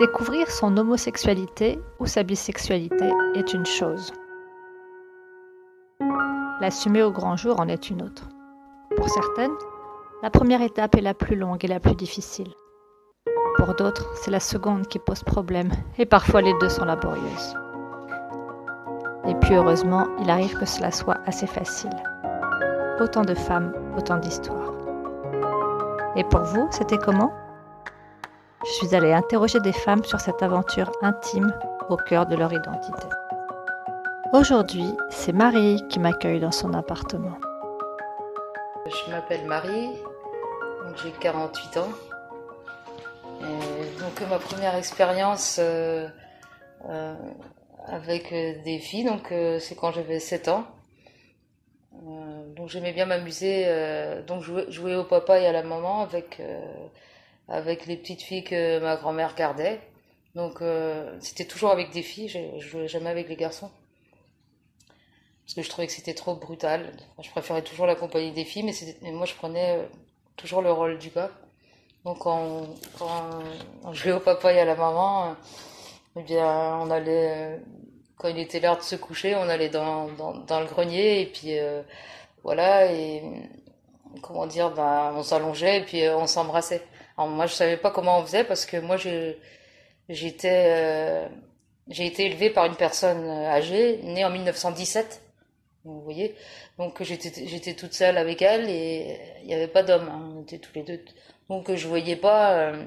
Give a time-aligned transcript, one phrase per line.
[0.00, 4.14] Découvrir son homosexualité ou sa bisexualité est une chose.
[6.62, 8.26] L'assumer au grand jour en est une autre.
[8.96, 9.52] Pour certaines,
[10.22, 12.48] la première étape est la plus longue et la plus difficile.
[13.58, 17.54] Pour d'autres, c'est la seconde qui pose problème et parfois les deux sont laborieuses.
[19.28, 21.90] Et puis heureusement, il arrive que cela soit assez facile.
[23.00, 24.72] Autant de femmes, autant d'histoires.
[26.16, 27.34] Et pour vous, c'était comment?
[28.62, 31.50] Je suis allée interroger des femmes sur cette aventure intime
[31.88, 33.06] au cœur de leur identité.
[34.34, 37.38] Aujourd'hui, c'est Marie qui m'accueille dans son appartement.
[38.86, 39.88] Je m'appelle Marie,
[41.02, 41.88] j'ai 48 ans.
[43.98, 46.06] donc ma première expérience euh,
[46.90, 47.14] euh,
[47.86, 50.66] avec euh, des filles, donc c'est quand j'avais 7 ans.
[52.56, 53.66] donc j'aimais bien m'amuser,
[54.26, 56.42] donc jouer, jouer, au papa et à la maman avec
[57.50, 59.80] avec les petites filles que ma grand-mère gardait.
[60.34, 60.62] Donc
[61.20, 63.70] c'était toujours avec des filles, je jouais jamais avec les garçons
[65.50, 66.92] parce que je trouvais que c'était trop brutal.
[67.20, 69.84] Je préférais toujours la compagnie des filles, mais, moi je prenais euh,
[70.36, 71.32] toujours le rôle du gars.
[72.04, 72.68] Donc quand,
[73.82, 75.32] on jouait au papa et à la maman, euh,
[76.18, 77.58] eh bien on allait, euh,
[78.16, 81.56] quand il était l'heure de se coucher, on allait dans, le grenier et puis
[82.44, 83.20] voilà, et
[84.22, 86.86] comment dire, bah, on s'allongeait et puis on s'embrassait.
[87.28, 88.96] Moi je savais pas comment on faisait parce que moi
[90.08, 91.28] j'étais
[91.88, 95.22] j'ai été élevée par une personne âgée, née en 1917.
[95.84, 96.36] Vous voyez?
[96.78, 100.08] Donc j'étais toute seule avec elle et il n'y avait pas d'homme.
[100.08, 100.34] Hein.
[100.36, 101.02] On était tous les deux.
[101.48, 102.84] Donc je voyais pas euh,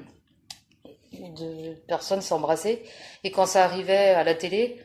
[1.12, 2.82] de personnes s'embrasser.
[3.24, 4.80] Et quand ça arrivait à la télé,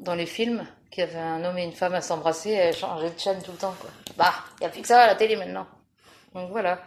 [0.00, 3.10] dans les films, qu'il y avait un homme et une femme à s'embrasser, elle changeait
[3.10, 3.74] de chaîne tout le temps.
[4.16, 5.66] Bah, il n'y a plus que ça à la télé maintenant.
[6.34, 6.82] Donc voilà.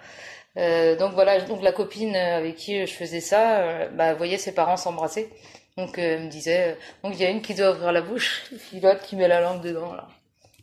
[0.57, 4.53] Euh, donc voilà, donc la copine avec qui je faisais ça, euh, bah, voyait ses
[4.53, 5.29] parents s'embrasser.
[5.77, 8.79] Donc elle me disait, donc il y a une qui doit ouvrir la bouche, et
[8.79, 10.07] l'autre qui met la langue dedans là.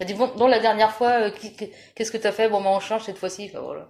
[0.02, 1.30] Elle dit, bon, la dernière fois, euh,
[1.94, 2.48] qu'est-ce que tu as fait?
[2.48, 3.52] Bon, ben, on change cette fois-ci.
[3.54, 3.88] voilà.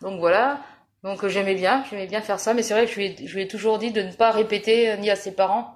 [0.00, 0.60] Donc voilà.
[1.02, 3.26] Donc euh, j'aimais bien, j'aimais bien faire ça, mais c'est vrai que je lui, ai,
[3.26, 5.74] je lui ai toujours dit de ne pas répéter euh, ni à ses parents,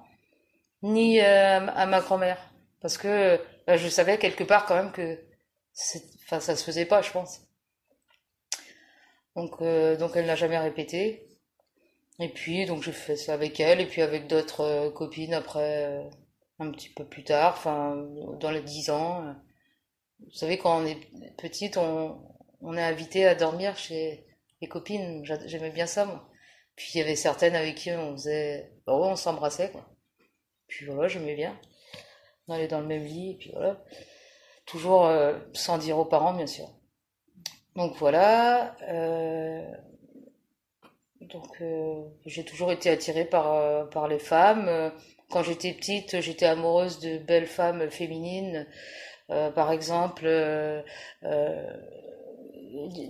[0.83, 2.37] ni à ma grand-mère.
[2.81, 5.19] Parce que je savais quelque part quand même que
[6.25, 7.41] enfin, ça se faisait pas, je pense.
[9.37, 11.29] Donc, donc elle n'a jamais répété.
[12.19, 16.09] Et puis, donc je fais ça avec elle, et puis avec d'autres copines après,
[16.59, 17.95] un petit peu plus tard, enfin,
[18.39, 19.35] dans les dix ans.
[20.19, 20.99] Vous savez, quand on est
[21.37, 22.19] petite, on,
[22.61, 24.25] on est invité à dormir chez
[24.61, 25.23] les copines.
[25.45, 26.27] J'aimais bien ça, moi.
[26.75, 28.71] Puis il y avait certaines avec qui on faisait.
[28.85, 29.85] Bah on s'embrassait, quoi.
[30.67, 31.59] Puis voilà, j'aimais bien.
[32.47, 33.83] On allait dans le même lit, et puis voilà.
[34.65, 36.67] Toujours euh, sans dire aux parents, bien sûr.
[37.77, 38.75] Donc voilà.
[38.89, 39.65] Euh,
[41.21, 44.91] donc euh, j'ai toujours été attirée par, par les femmes.
[45.29, 48.67] Quand j'étais petite, j'étais amoureuse de belles femmes féminines
[49.29, 50.81] euh, par exemple, euh,
[51.23, 51.73] euh,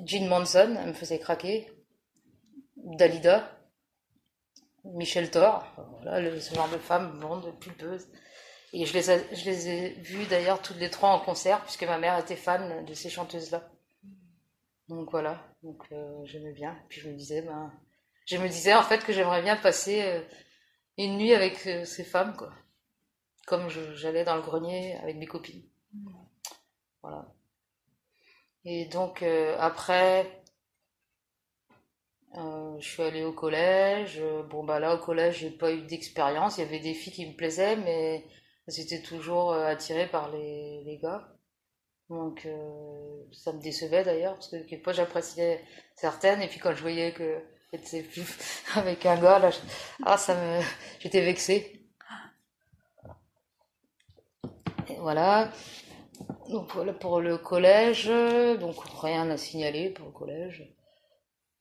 [0.05, 1.69] Jean Manson, elle me faisait craquer.
[2.75, 3.51] Dalida,
[4.85, 5.65] Michel Thor,
[6.01, 8.07] voilà, ce genre de femmes blondes, pulpeuses.
[8.73, 11.97] Et je les, je les ai vues d'ailleurs toutes les trois en concert, puisque ma
[11.97, 13.69] mère était fan de ces chanteuses-là.
[14.89, 15.83] Donc voilà, donc
[16.23, 16.77] j'aimais bien.
[16.89, 17.71] Puis je me disais, ben,
[18.25, 20.23] je me disais en fait que j'aimerais bien passer
[20.97, 22.53] une nuit avec ces femmes, quoi.
[23.45, 25.63] Comme j'allais dans le grenier avec mes copines.
[27.01, 27.27] Voilà.
[28.69, 30.43] Et donc euh, après,
[32.35, 34.21] euh, je suis allée au collège.
[34.49, 36.57] Bon bah là au collège j'ai pas eu d'expérience.
[36.57, 38.25] Il y avait des filles qui me plaisaient, mais
[38.67, 41.36] j'étais toujours euh, attirée par les gars.
[42.09, 42.47] Donc
[43.33, 45.61] ça me décevait d'ailleurs parce que quelquefois j'appréciais
[45.95, 47.41] certaines et puis quand je voyais que
[47.73, 48.25] c'était plus
[48.75, 49.49] avec un gars
[50.05, 50.35] ah ça
[50.99, 51.77] j'étais vexée.
[54.99, 55.51] Voilà.
[56.49, 58.07] Donc voilà pour le collège,
[58.59, 60.73] donc rien à signaler pour le collège,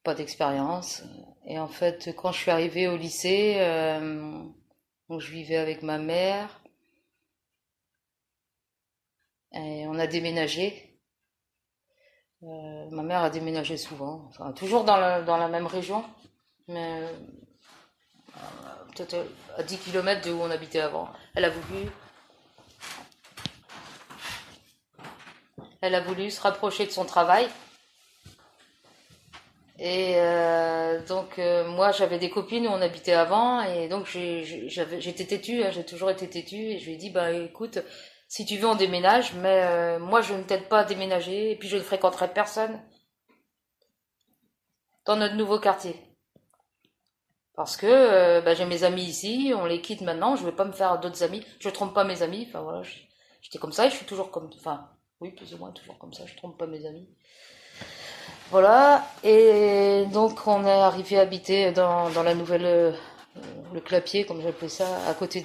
[0.03, 1.03] pas d'expérience.
[1.45, 4.43] Et en fait, quand je suis arrivée au lycée, euh,
[5.09, 6.61] donc je vivais avec ma mère
[9.53, 10.99] et on a déménagé.
[12.43, 16.03] Euh, ma mère a déménagé souvent, enfin toujours dans la, même région,
[16.67, 18.39] mais euh,
[18.95, 19.25] peut-être
[19.57, 21.09] à 10 km de où on habitait avant.
[21.35, 21.89] Elle a voulu
[25.81, 27.47] Elle a voulu se rapprocher de son travail.
[29.79, 35.25] Et euh, donc euh, moi j'avais des copines où on habitait avant et donc j'étais
[35.25, 37.77] têtue, hein, j'ai toujours été têtue et je lui ai dit bah écoute
[38.27, 41.55] si tu veux on déménage mais euh, moi je ne t'aide pas à déménager et
[41.55, 42.79] puis je ne fréquenterai personne
[45.07, 45.95] dans notre nouveau quartier
[47.55, 50.65] Parce que euh, bah, j'ai mes amis ici, on les quitte maintenant, je vais pas
[50.65, 51.43] me faire d'autres amis.
[51.59, 52.81] Je trompe pas mes amis, enfin voilà,
[53.41, 54.89] j'étais comme ça et je suis toujours comme, enfin
[55.21, 57.07] oui plus ou moins toujours comme ça, je trompe pas mes amis.
[58.51, 62.91] Voilà, et donc on est arrivé à habiter dans, la nouvelle, euh,
[63.73, 65.41] le clapier comme j'appelais ça, à côté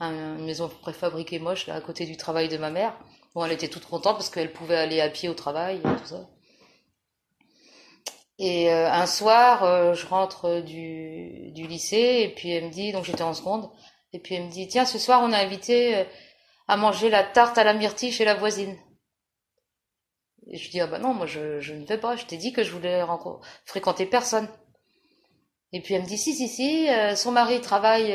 [0.00, 2.96] d'une maison préfabriquée moche, là, à côté du travail de ma mère.
[3.34, 6.06] Bon, elle était toute contente parce qu'elle pouvait aller à pied au travail et tout
[6.06, 6.28] ça.
[8.38, 12.92] Et euh, un soir, euh, je rentre du, du, lycée et puis elle me dit,
[12.92, 13.70] donc j'étais en seconde,
[14.12, 16.04] et puis elle me dit, tiens, ce soir on a invité euh,
[16.68, 18.76] à manger la tarte à la myrtille chez la voisine.
[20.48, 22.52] Et je dis, ah bah non, moi je, je ne vais pas, je t'ai dit
[22.52, 23.02] que je voulais
[23.64, 24.48] fréquenter personne.
[25.72, 28.12] Et puis elle me dit, si, si, si, son mari travaille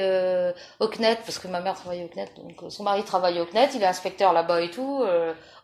[0.80, 3.70] au CNET, parce que ma mère travaille au CNET, donc son mari travaille au CNET,
[3.76, 5.04] il est inspecteur là-bas et tout,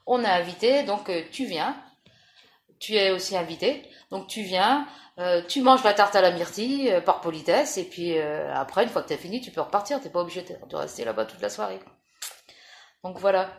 [0.06, 1.76] on a invité, donc tu viens,
[2.80, 3.84] tu es aussi invité.
[4.12, 4.88] Donc tu viens,
[5.20, 8.84] euh, tu manges la tarte à la myrtille euh, par politesse, et puis euh, après,
[8.84, 10.00] une fois que tu as fini, tu peux repartir.
[10.00, 11.80] T'es pas obligé de, rester là-bas toute la soirée.
[13.04, 13.50] Donc voilà.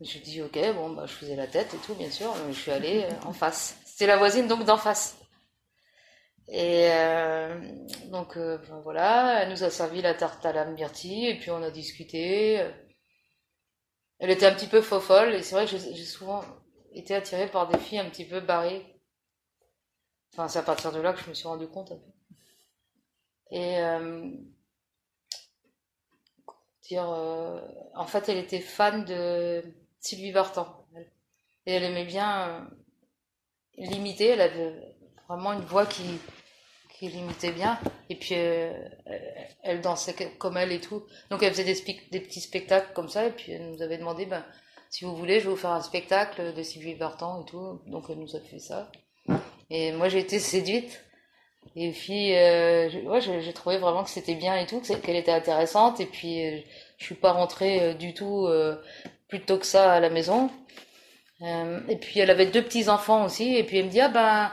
[0.00, 2.34] Je dis ok, bon, bah, je faisais la tête et tout, bien sûr.
[2.50, 3.76] Je suis allée en face.
[3.84, 5.16] C'était la voisine donc d'en face.
[6.48, 6.88] Et
[8.10, 8.38] donc
[8.84, 12.64] voilà, elle nous a servi la tarte à la myrtille, et puis on a discuté.
[14.18, 16.42] Elle était un petit peu faux folle, et c'est vrai que j'ai souvent
[16.92, 18.96] été attirée par des filles un petit peu barrées
[20.36, 21.92] Enfin, c'est à partir de là que je me suis rendu compte.
[23.50, 24.30] Et euh,
[26.82, 27.60] dire, euh,
[27.94, 29.62] en fait, elle était fan de
[29.98, 30.86] Sylvie Vartan.
[31.64, 32.60] Et elle aimait bien euh,
[33.78, 34.28] l'imiter.
[34.28, 34.96] Elle avait
[35.26, 36.20] vraiment une voix qui,
[36.98, 37.78] qui l'imitait bien.
[38.08, 41.02] Et puis, elle dansait comme elle et tout.
[41.30, 43.26] Donc, elle faisait des, petits spectacles comme ça.
[43.26, 44.44] Et puis, elle nous avait demandé, ben,
[44.90, 47.80] si vous voulez, je vais vous faire un spectacle de Sylvie Vartan et tout.
[47.86, 48.90] Donc, elle nous a fait ça.
[49.70, 51.02] Et moi, j'ai été séduite.
[51.74, 56.00] Et puis, euh, ouais, j'ai trouvé vraiment que c'était bien et tout, qu'elle était intéressante.
[56.00, 56.60] Et puis, euh,
[56.98, 58.80] je suis pas rentrée euh, du tout euh,
[59.28, 60.50] plus tôt que ça à la maison.
[61.42, 63.56] Euh, et puis, elle avait deux petits enfants aussi.
[63.56, 64.52] Et puis, elle me dit, ah ben,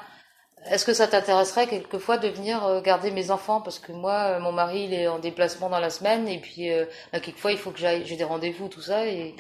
[0.65, 3.62] est-ce que ça t'intéresserait quelquefois de venir garder mes enfants?
[3.62, 6.27] Parce que moi, mon mari, il est en déplacement dans la semaine.
[6.27, 6.69] Et puis,
[7.12, 9.07] bah, quelquequefois, il faut que j'aille, j'ai des rendez-vous, tout ça.
[9.07, 9.36] Et,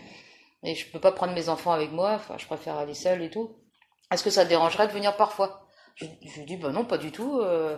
[0.63, 2.13] et je peux pas prendre mes enfants avec moi.
[2.15, 3.51] Enfin, je préfère aller seule et tout.
[4.11, 5.65] Est-ce que ça te dérangerait de venir parfois?
[5.95, 7.39] Je, lui dis, bah non, pas du tout.
[7.39, 7.77] Euh,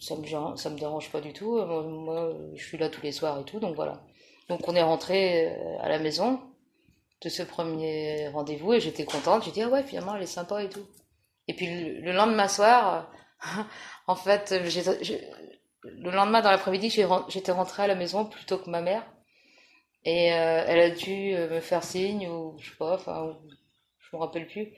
[0.00, 1.58] ça me, ça me dérange pas du tout.
[1.58, 4.02] Euh, moi, je suis là tous les soirs et tout, donc voilà.
[4.48, 6.40] Donc on est rentré euh, à la maison
[7.22, 9.44] de ce premier rendez-vous et j'étais contente.
[9.44, 10.86] J'ai dit, ah ouais, finalement, elle est sympa et tout.
[11.48, 11.66] Et puis
[12.00, 13.10] le, lendemain soir,
[14.06, 14.52] en fait,
[15.82, 16.90] le lendemain dans l'après-midi,
[17.28, 19.06] j'étais rentrée à la maison plutôt que ma mère.
[20.04, 23.38] Et elle a dû me faire signe, ou je sais pas, enfin,
[23.98, 24.72] je me rappelle plus.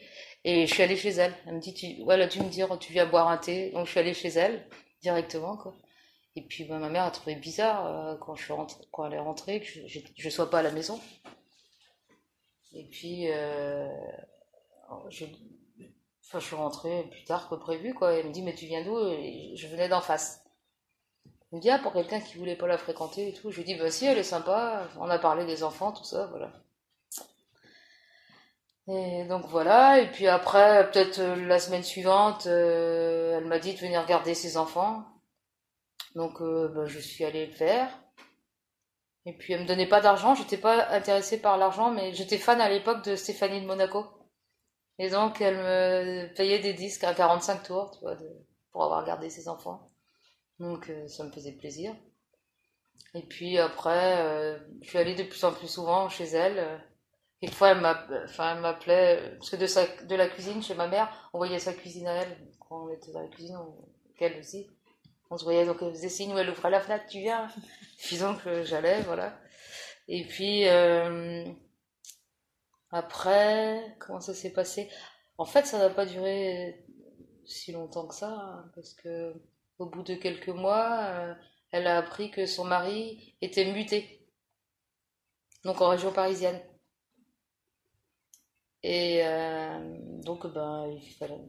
[0.44, 1.35] Et je suis allée chez elle.
[1.47, 3.70] Elle me dit, tu, voilà, tu me dire, tu viens boire un thé.
[3.70, 4.67] Donc je suis allée chez elle
[5.00, 5.75] directement, quoi.
[6.35, 9.14] Et puis bah, ma mère a trouvé bizarre euh, quand je suis rentrée, quand elle
[9.14, 10.99] est rentrée que je, je, sois pas à la maison.
[12.73, 13.87] Et puis euh,
[15.11, 15.26] je,
[16.40, 18.14] je suis rentrée plus tard que prévu, quoi.
[18.14, 18.96] elle me dit, mais tu viens d'où?
[19.55, 20.43] Je venais d'en face.
[21.52, 23.50] Elle me dit, ah, pour quelqu'un qui voulait pas la fréquenter et tout.
[23.50, 24.88] Je lui dis, bah si, elle est sympa.
[24.99, 26.50] On a parlé des enfants, tout ça, voilà.
[28.88, 33.75] Et donc voilà, et puis après, peut-être euh, la semaine suivante, euh, elle m'a dit
[33.75, 35.05] de venir garder ses enfants.
[36.17, 37.88] Donc euh, bah, je suis allée le faire.
[39.25, 42.61] Et puis elle me donnait pas d'argent, j'étais pas intéressée par l'argent, mais j'étais fan
[42.61, 44.04] à l'époque de Stéphanie de Monaco.
[45.02, 48.16] Et donc elle me payait des disques à 45 tours, tu vois,
[48.71, 49.88] pour avoir gardé ses enfants.
[50.61, 51.94] Donc ça me faisait plaisir.
[53.14, 56.80] Et puis après, je suis allée de plus en plus souvent chez elle
[57.50, 61.59] fois, elle m'appelait, parce que de, sa, de la cuisine chez ma mère, on voyait
[61.59, 63.59] sa cuisine à elle, quand on était dans la cuisine,
[64.16, 64.68] qu'elle aussi.
[65.30, 67.49] On se voyait, donc elle faisait signe elle ouvrait la fenêtre, tu viens.
[67.99, 69.37] Puis donc j'allais, voilà.
[70.09, 71.44] Et puis, euh,
[72.92, 74.88] après, comment ça s'est passé?
[75.38, 76.84] En fait, ça n'a pas duré
[77.46, 79.34] si longtemps que ça, hein, parce que
[79.78, 81.34] au bout de quelques mois, euh,
[81.70, 84.26] elle a appris que son mari était muté,
[85.64, 86.61] donc en région parisienne.
[88.82, 91.40] Et euh, donc, ben, il fallait,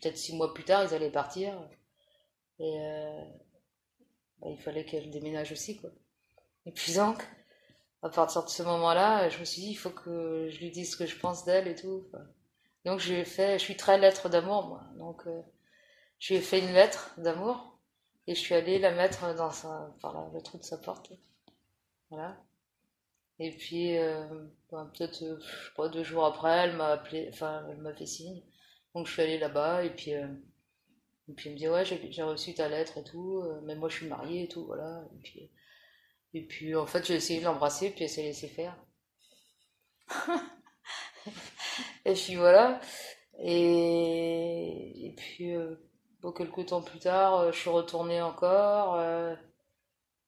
[0.00, 1.54] peut-être six mois plus tard, ils allaient partir.
[2.58, 3.24] Et euh,
[4.40, 5.90] ben, il fallait qu'elle déménage aussi, quoi.
[6.66, 7.24] Et puis donc,
[8.02, 10.92] à partir de ce moment-là, je me suis dit, il faut que je lui dise
[10.92, 12.06] ce que je pense d'elle et tout.
[12.84, 14.82] Donc, je fait, je suis très lettre d'amour, moi.
[14.96, 15.42] Donc, euh,
[16.18, 17.78] je lui ai fait une lettre d'amour
[18.26, 19.50] et je suis allée la mettre dans
[20.00, 21.12] par le trou de sa porte.
[22.10, 22.36] Voilà.
[23.40, 24.26] Et puis, euh,
[24.70, 28.42] ben, peut-être, euh, deux jours après, elle m'a appelé, enfin, elle m'a fait signe.
[28.94, 30.26] Donc, je suis allée là-bas, et puis, euh,
[31.28, 33.96] Et puis elle me dit ouais j'ai reçu ta lettre et tout, mais moi je
[33.96, 35.04] suis mariée et tout, voilà.
[35.14, 35.50] Et puis,
[36.34, 38.76] et puis en fait j'ai essayé de l'embrasser, puis elle s'est laissée faire.
[42.04, 42.80] et puis voilà.
[43.40, 45.76] Et, et puis euh,
[46.20, 49.00] bon, quelques temps plus tard, euh, je suis retournée encore.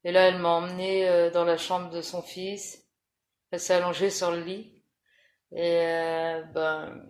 [0.05, 2.87] et là elle m'a emmenée dans la chambre de son fils.
[3.51, 4.85] Elle s'est allongée sur le lit.
[5.53, 5.83] Et
[6.55, 7.03] ben,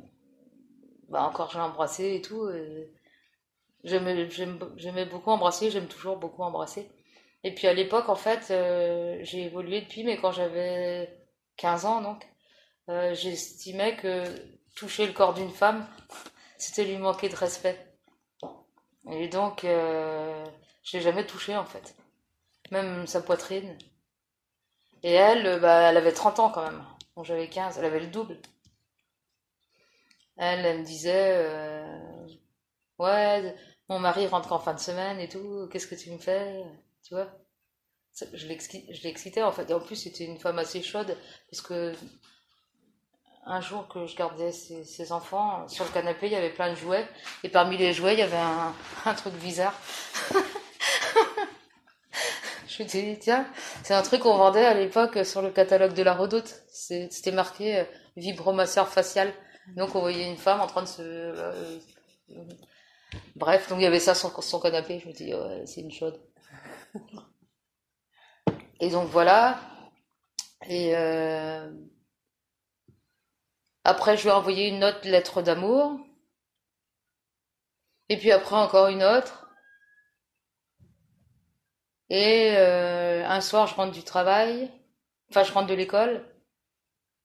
[1.08, 2.48] ben encore j'ai embrassé et tout.
[3.84, 6.90] J'aimais beaucoup embrasser, j'aime toujours beaucoup embrasser.
[7.44, 11.18] Et puis à l'époque, en fait, euh, j'ai évolué depuis, mais quand j'avais
[11.56, 12.26] 15 ans, donc,
[12.88, 14.24] euh, j'estimais que
[14.76, 15.86] toucher le corps d'une femme,
[16.58, 17.78] c'était lui manquer de respect.
[19.10, 20.44] Et donc, euh,
[20.82, 21.94] je l'ai jamais touché, en fait.
[22.70, 23.76] Même sa poitrine.
[25.02, 26.82] Et elle, bah, elle avait 30 ans quand même.
[27.16, 28.38] Bon, j'avais 15, elle avait le double.
[30.36, 32.26] Elle, elle me disait, euh,
[32.98, 33.54] ouais,
[33.88, 36.64] mon mari rentre en fin de semaine et tout, qu'est-ce que tu me fais?
[37.02, 37.28] Tu vois
[38.34, 39.70] Je l'excitais en fait.
[39.70, 41.16] Et en plus, c'était une femme assez chaude,
[41.50, 41.94] parce que
[43.46, 46.76] un jour que je gardais ses, enfants, sur le canapé, il y avait plein de
[46.76, 47.08] jouets,
[47.42, 48.74] et parmi les jouets, il y avait un,
[49.14, 49.74] truc bizarre.
[52.68, 53.46] je me suis dit, tiens,
[53.82, 56.62] c'est un truc qu'on vendait à l'époque sur le catalogue de la Redoute.
[56.68, 57.84] C'était marqué euh,
[58.16, 59.32] vibromasseur facial.
[59.76, 61.02] Donc on voyait une femme en train de se...
[61.02, 61.78] Euh,
[63.34, 65.00] Bref, donc il y avait ça sur son canapé.
[65.00, 65.32] Je me dis,
[65.66, 66.20] c'est une chaude.
[68.80, 69.60] Et donc voilà.
[70.68, 71.70] Et euh,
[73.84, 76.00] après, je lui ai envoyé une autre lettre d'amour.
[78.08, 79.50] Et puis après, encore une autre.
[82.10, 84.70] Et euh, un soir, je rentre du travail.
[85.30, 86.26] Enfin, je rentre de l'école.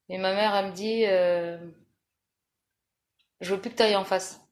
[0.10, 1.57] Et ma mère, elle me dit, euh,
[3.41, 4.44] je veux plus que tu ailles en face.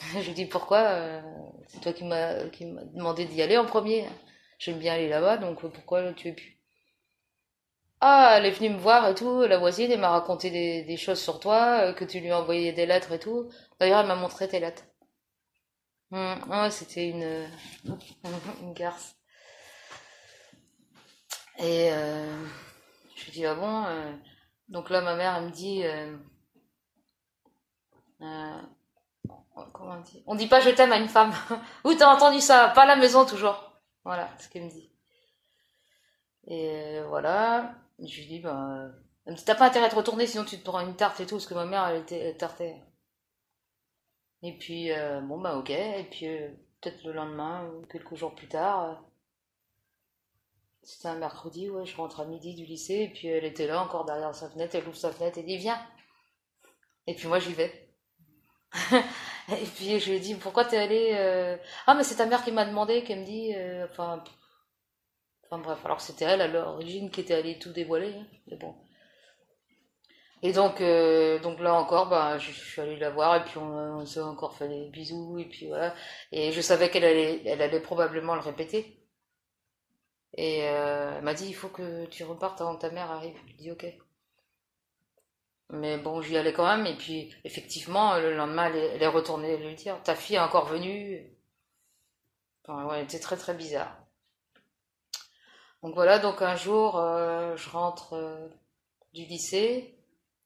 [0.14, 1.20] je lui dis pourquoi euh,
[1.68, 4.08] C'est toi qui m'as demandé d'y aller en premier.
[4.58, 6.58] J'aime bien aller là-bas, donc pourquoi tu es plus?
[8.00, 11.20] Ah, elle est venue me voir et tout, la voisine, elle m'a raconté des, choses
[11.20, 13.50] sur toi, euh, que tu lui as envoyé des lettres et tout.
[13.78, 14.84] D'ailleurs, elle m'a montré tes lettres.
[16.12, 17.48] Hum, c'était une,
[18.74, 19.16] garce.
[21.58, 22.46] Et euh,
[23.16, 23.84] je lui dis, ah bon
[24.68, 25.84] Donc là, ma mère, elle me dit...
[30.26, 30.46] on dit?
[30.46, 31.32] Pas je t'aime à une femme.
[31.84, 32.68] Où t'as entendu ça?
[32.68, 33.72] Pas à la maison toujours.
[34.04, 34.90] Voilà ce qu'elle me dit.
[36.46, 37.74] Et voilà.
[37.98, 41.20] Je lui dis, dit, t'as pas intérêt de retourner sinon tu te prends une tarte
[41.20, 42.76] et tout, parce que ma mère, elle était tartée.
[44.42, 45.70] Et puis, euh, bon, bah, ok.
[45.70, 46.48] Et puis, euh,
[46.80, 48.94] peut-être le lendemain, ou quelques jours plus tard, euh,
[50.82, 53.82] c'était un mercredi, ouais, je rentre à midi du lycée, et puis elle était là
[53.82, 55.80] encore derrière sa fenêtre, elle ouvre sa fenêtre et dit, viens.
[57.06, 57.94] Et puis moi, j'y vais.
[59.52, 61.56] Et puis je lui ai dit pourquoi t'es allée euh...
[61.86, 63.86] Ah mais c'est ta mère qui m'a demandé, qui me dit euh...
[63.90, 64.22] enfin
[65.44, 68.26] enfin bref alors c'était elle à l'origine qui était allée tout dévoiler, hein.
[68.46, 68.74] mais bon.
[70.42, 71.38] Et donc euh...
[71.40, 74.54] donc là encore bah je, suis allée la voir et puis on, on s'est encore
[74.56, 75.94] fait des bisous et puis voilà
[76.32, 78.96] et je savais qu'elle allait elle allait probablement le répéter.
[80.34, 83.36] Et elle m'a dit il faut que tu repartes avant que ta mère arrive.
[83.36, 83.86] Je lui ai dit ok.
[85.72, 86.86] Mais bon, j'y allais quand même.
[86.86, 91.22] Et puis, effectivement, le lendemain, elle est, retournée lui dire Ta fille est encore venue?
[92.64, 93.96] Enfin, ouais, c'était très très bizarre.
[95.82, 98.48] Donc voilà, donc un jour, euh, je rentre euh,
[99.14, 99.96] du lycée.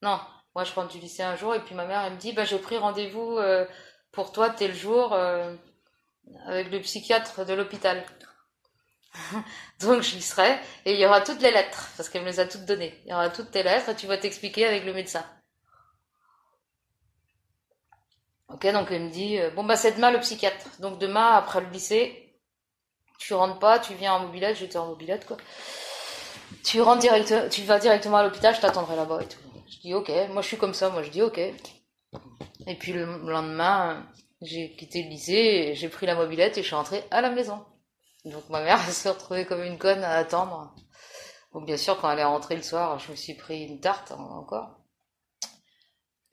[0.02, 0.20] Non,
[0.54, 2.44] moi je rentre du lycée un jour et puis ma mère elle me dit bah
[2.44, 3.66] j'ai pris rendez-vous euh,
[4.12, 5.14] pour toi tel jour
[6.46, 8.04] avec le psychiatre de l'hôpital.
[9.80, 12.46] Donc j'y serai et il y aura toutes les lettres parce qu'elle me les a
[12.46, 12.98] toutes données.
[13.04, 15.24] Il y aura toutes tes lettres et tu vas t'expliquer avec le médecin.
[18.48, 20.68] Ok, donc elle me dit euh, bon bah c'est demain le psychiatre.
[20.80, 22.38] Donc demain après le lycée,
[23.18, 25.36] tu rentres pas, tu viens en mobilette, j'étais en mobilette quoi.
[26.62, 29.40] Tu rentres direct, tu vas directement à l'hôpital, je t'attendrai là-bas et tout.
[29.68, 31.38] Je dis ok, moi je suis comme ça, moi je dis ok.
[32.66, 34.06] Et puis le lendemain,
[34.40, 37.64] j'ai quitté le lycée, j'ai pris la mobilette et je suis rentrée à la maison.
[38.24, 40.74] Donc ma mère s'est retrouvée comme une conne à attendre.
[41.54, 44.80] Bien sûr, quand elle est rentrée le soir, je me suis pris une tarte encore.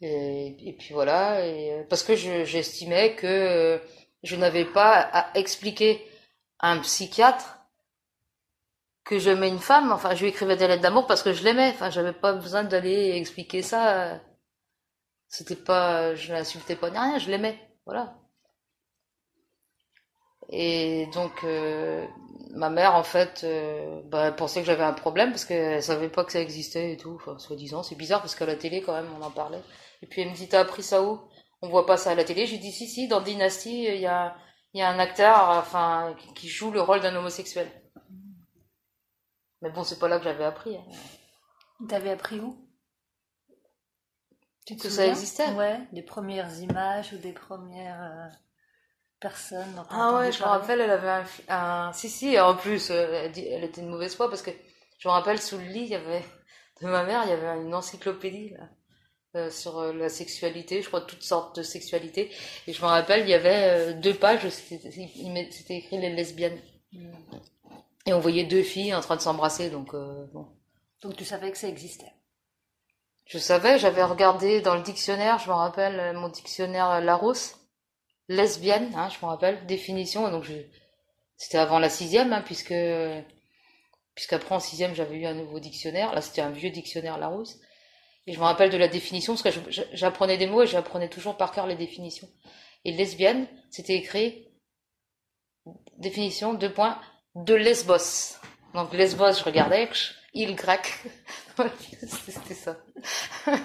[0.01, 3.77] Et, puis voilà, euh, parce que j'estimais que euh,
[4.23, 6.03] je n'avais pas à expliquer
[6.57, 7.59] à un psychiatre
[9.03, 9.91] que j'aimais une femme.
[9.91, 11.69] Enfin, je lui écrivais des lettres d'amour parce que je l'aimais.
[11.75, 14.19] Enfin, j'avais pas besoin d'aller expliquer ça.
[15.27, 17.59] C'était pas, je l'insultais pas ni rien, je l'aimais.
[17.85, 18.20] Voilà.
[20.51, 22.05] Et donc, euh,
[22.51, 26.09] ma mère, en fait, euh, bah, elle pensait que j'avais un problème parce qu'elle savait
[26.09, 27.83] pas que ça existait et tout, enfin, soi-disant.
[27.83, 29.61] C'est bizarre parce qu'à la télé, quand même, on en parlait.
[30.01, 31.21] Et puis elle me dit, t'as appris ça où?
[31.61, 32.45] On voit pas ça à la télé.
[32.45, 34.35] J'ai dit si si, dans Dynasty, il y a,
[34.73, 37.71] il y a un acteur, enfin, qui joue le rôle d'un homosexuel.
[39.61, 40.75] Mais bon, c'est pas là que j'avais appris.
[40.75, 40.83] Hein.
[41.87, 42.67] T'avais appris où?
[44.65, 48.31] Tu que ça existait Ouais, des premières images ou des premières
[49.21, 49.83] euh, personnes.
[49.89, 51.93] ah ouais, je me rappelle, elle avait un, un...
[51.93, 54.51] Si, si, en plus, euh, elle, elle, était une mauvaise foi parce que
[54.99, 56.23] je me rappelle, sous le lit, il y avait
[56.81, 58.69] de ma mère, il y avait une encyclopédie là,
[59.35, 62.31] euh, sur la sexualité, je crois toutes sortes de sexualité.
[62.67, 66.59] Et je me rappelle, il y avait deux pages, c'était écrit les lesbiennes.
[66.91, 67.11] Hmm.
[68.07, 70.47] Et on voyait deux filles en train de s'embrasser, donc bon.
[71.01, 72.13] Donc tu savais que ça existait
[73.31, 77.55] je savais, j'avais regardé dans le dictionnaire, je me rappelle, euh, mon dictionnaire euh, Larousse,
[78.35, 80.45] lesbienne, hein, je me rappelle, définition, donc
[81.37, 82.73] c'était avant la sixième, hein, puisque
[84.15, 87.59] puisqu'après en sixième j'avais eu un nouveau dictionnaire, là c'était un vieux dictionnaire Larousse,
[88.27, 91.37] et je me rappelle de la définition, parce que j'apprenais des mots et j'apprenais toujours
[91.37, 92.29] par cœur les définitions.
[92.85, 94.47] Et lesbienne, c'était écrit,
[95.97, 96.99] définition, deux points,
[97.35, 98.37] de lesbos.
[98.73, 99.89] Donc lesbos, je regardais,
[100.33, 100.99] il grec.
[102.27, 102.77] C'était ça.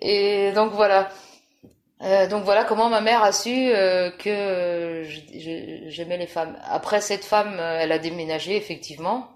[0.00, 1.10] Et donc voilà.
[2.02, 5.04] Euh, donc voilà comment ma mère a su euh, que
[5.88, 6.58] j'aimais les femmes.
[6.64, 9.34] Après cette femme, euh, elle a déménagé effectivement.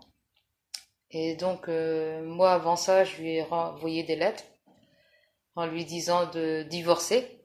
[1.10, 4.44] Et donc moi avant ça, je lui ai envoyé des lettres
[5.54, 7.40] en lui disant de divorcer,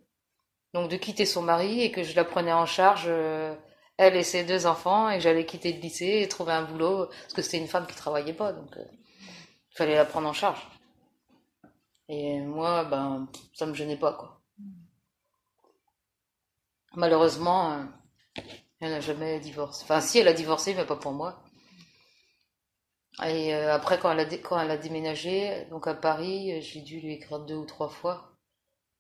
[0.73, 3.07] donc de quitter son mari et que je la prenais en charge
[3.97, 7.33] elle et ses deux enfants et j'allais quitter le lycée et trouver un boulot parce
[7.33, 10.67] que c'était une femme qui travaillait pas donc il fallait la prendre en charge.
[12.07, 14.38] Et moi, ben, ça me gênait pas, quoi.
[16.95, 17.83] Malheureusement, euh,
[18.79, 19.83] elle n'a jamais divorcé.
[19.83, 21.43] Enfin, si, elle a divorcé, mais pas pour moi.
[23.25, 27.55] Et euh, après, quand elle, a déménagé, donc à Paris, j'ai dû lui écrire deux
[27.55, 28.33] ou trois fois.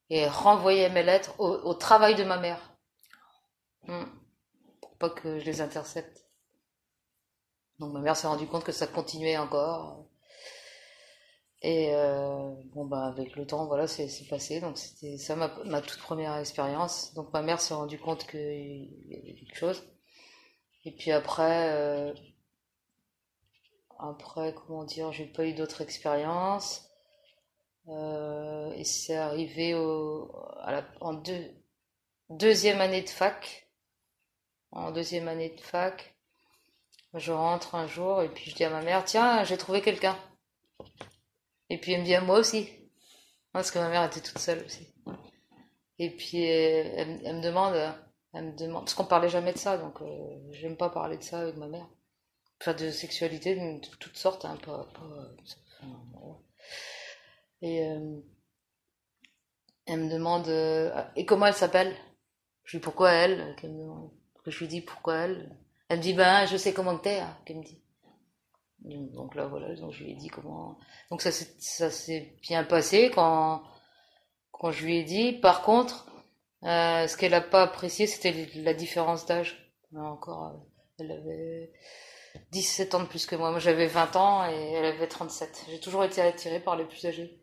[0.09, 2.75] Et renvoyer mes lettres au, travail de ma mère.
[3.87, 4.05] Hmm.
[4.81, 6.25] Pour pas que je les intercepte.
[7.77, 10.08] Donc ma mère s'est rendue compte que ça continuait encore.
[11.61, 14.61] Et euh, bon bah avec le temps voilà c'est passé.
[14.61, 17.13] Donc c'était ça ma, ma, toute première expérience.
[17.15, 18.39] Donc ma mère s'est rendue compte qu'il
[19.09, 19.83] y avait quelque chose.
[20.85, 22.13] Et puis après euh,
[23.99, 26.89] après comment dire j'ai pas eu d'autres expériences.
[27.89, 30.31] Euh, et c'est arrivé au
[31.01, 31.51] en deux,
[32.29, 33.67] deuxième année de fac.
[34.71, 36.15] En deuxième année de fac
[37.15, 40.15] je rentre un jour et puis je dis à ma mère tiens j'ai trouvé quelqu'un
[41.69, 42.69] et puis elle me dit à moi aussi.
[43.51, 44.93] Parce que ma mère était toute seule aussi.
[45.97, 47.75] Et puis elle, me demande,
[48.33, 51.23] elle me demande, parce qu'on parlait jamais de ça, donc euh, j'aime pas parler de
[51.23, 51.87] ça avec ma mère.
[52.61, 54.87] Enfin, de sexualité de toutes sortes, hein, pas,
[57.61, 58.19] Et euh,
[59.85, 61.95] elle me demande, euh, et comment elle s'appelle?
[62.63, 63.55] Je lui dis pourquoi elle?
[64.45, 65.55] Je lui dis pourquoi elle?
[65.89, 67.81] Elle me dit, ben, je sais comment t'es, hein, me dit.
[68.81, 70.77] Donc là, voilà, donc je lui ai dit comment.
[71.11, 73.61] Donc ça, s'est bien passé quand,
[74.71, 75.33] je lui ai dit.
[75.33, 76.07] Par contre,
[76.63, 79.73] euh, ce qu'elle n'a pas apprécié, c'était la différence d'âge.
[79.95, 80.65] Encore,
[80.99, 81.71] elle avait
[82.51, 83.51] 17 ans de plus que moi.
[83.51, 85.65] Moi, j'avais 20 ans et elle avait 37.
[85.69, 87.39] J'ai toujours été attirée par les plus âgés.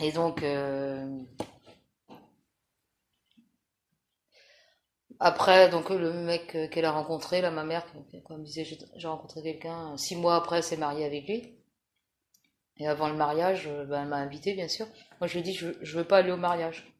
[0.00, 1.06] Et donc, euh,
[5.24, 7.86] Après, donc le mec euh, qu'elle a rencontré, là, ma mère,
[8.24, 11.54] comme disait, j'ai rencontré quelqu'un, six mois après, elle s'est mariée avec lui.
[12.78, 14.84] Et avant le mariage, euh, ben, elle m'a invité, bien sûr.
[15.20, 16.92] Moi, je lui ai dit, je, je veux pas aller au mariage.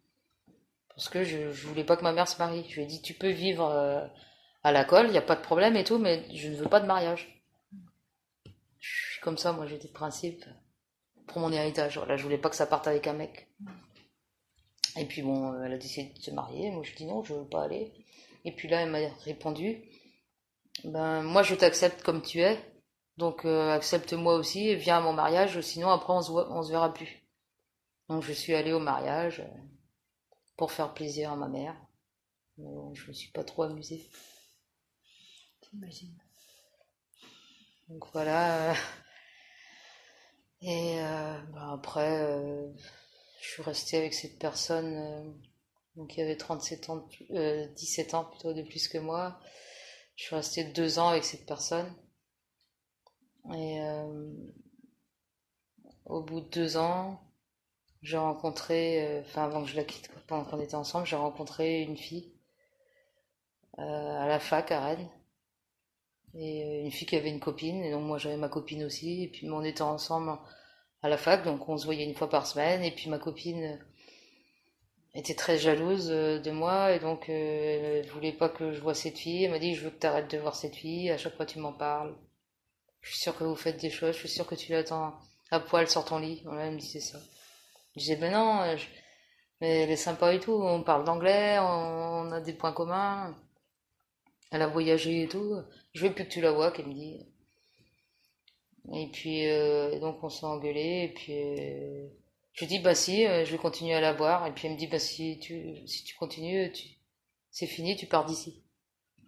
[0.91, 2.65] Parce que je, je voulais pas que ma mère se marie.
[2.69, 4.07] Je lui ai dit, tu peux vivre euh,
[4.63, 6.69] à la colle, il n'y a pas de problème et tout, mais je ne veux
[6.69, 7.43] pas de mariage.
[8.79, 10.45] Je suis comme ça, moi, j'ai des principes
[11.27, 11.99] pour mon héritage.
[11.99, 13.49] Voilà, je voulais pas que ça parte avec un mec.
[14.97, 16.71] Et puis bon, elle a décidé de se marier.
[16.71, 17.93] Moi, je dis non, je veux pas aller.
[18.45, 19.83] Et puis là, elle m'a répondu,
[20.85, 22.59] ben moi je t'accepte comme tu es,
[23.17, 26.71] donc euh, accepte-moi aussi et viens à mon mariage, sinon après on se, on se
[26.71, 27.23] verra plus.
[28.09, 29.59] Donc je suis allée au mariage euh,
[30.57, 31.77] pour faire plaisir à ma mère.
[32.59, 34.11] Mais bon, je me suis pas trop amusée.
[35.61, 36.19] T'imagines.
[37.89, 38.75] Donc voilà.
[40.63, 42.27] Et euh, ben après,
[43.41, 45.41] je suis restée avec cette personne
[45.97, 49.39] donc il avait 37 ans, euh, 17 ans plutôt de plus que moi.
[50.17, 51.93] Je suis restée deux ans avec cette personne.
[53.55, 54.33] Et euh,
[56.07, 57.21] au bout de deux ans,
[58.03, 61.83] j'ai rencontré, euh, enfin avant que je la quitte, pendant qu'on était ensemble, j'ai rencontré
[61.83, 62.33] une fille
[63.79, 65.09] euh, à la fac à Rennes.
[66.35, 69.29] Et une fille qui avait une copine, et donc moi j'avais ma copine aussi, et
[69.29, 70.39] puis on était ensemble
[71.03, 73.79] à la fac, donc on se voyait une fois par semaine, et puis ma copine
[75.15, 79.45] était très jalouse de moi et donc elle voulait pas que je vois cette fille.
[79.45, 81.11] Elle m'a dit je veux que tu arrêtes de voir cette fille.
[81.11, 82.15] À chaque fois tu m'en parles.
[83.03, 84.15] Je suis sûre que vous faites des choses.
[84.15, 85.15] Je suis sûre que tu l'attends
[85.51, 86.43] à poil sur ton lit.
[86.45, 87.19] Voilà, elle me disait ça.
[87.95, 88.77] Je disais ben non,
[89.61, 90.53] mais elle est sympa et tout.
[90.53, 93.37] On parle d'anglais, on a des points communs.
[94.51, 95.63] Elle a voyagé et tout.
[95.95, 97.27] Je veux plus que tu la vois, qu'elle me dit.
[98.93, 102.09] Et puis, euh, donc on s'est engueulé, et puis euh,
[102.53, 104.79] je dis, bah si, euh, je vais continuer à la voir, et puis elle me
[104.79, 106.73] dit, bah si tu, si tu continues,
[107.51, 108.63] c'est fini, tu pars d'ici.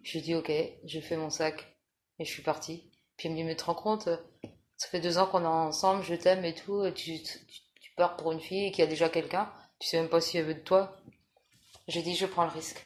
[0.03, 0.51] Je dis, ok,
[0.85, 1.75] je fais mon sac,
[2.19, 2.91] et je suis partie.
[3.17, 4.09] Puis elle me dit, mais te rends compte,
[4.77, 8.17] ça fait deux ans qu'on est ensemble, je t'aime et tout, et tu, tu, pars
[8.17, 10.59] pour une fille qui a déjà quelqu'un, tu sais même pas si elle veut de
[10.59, 10.97] toi.
[11.87, 12.85] J'ai dit, je prends le risque.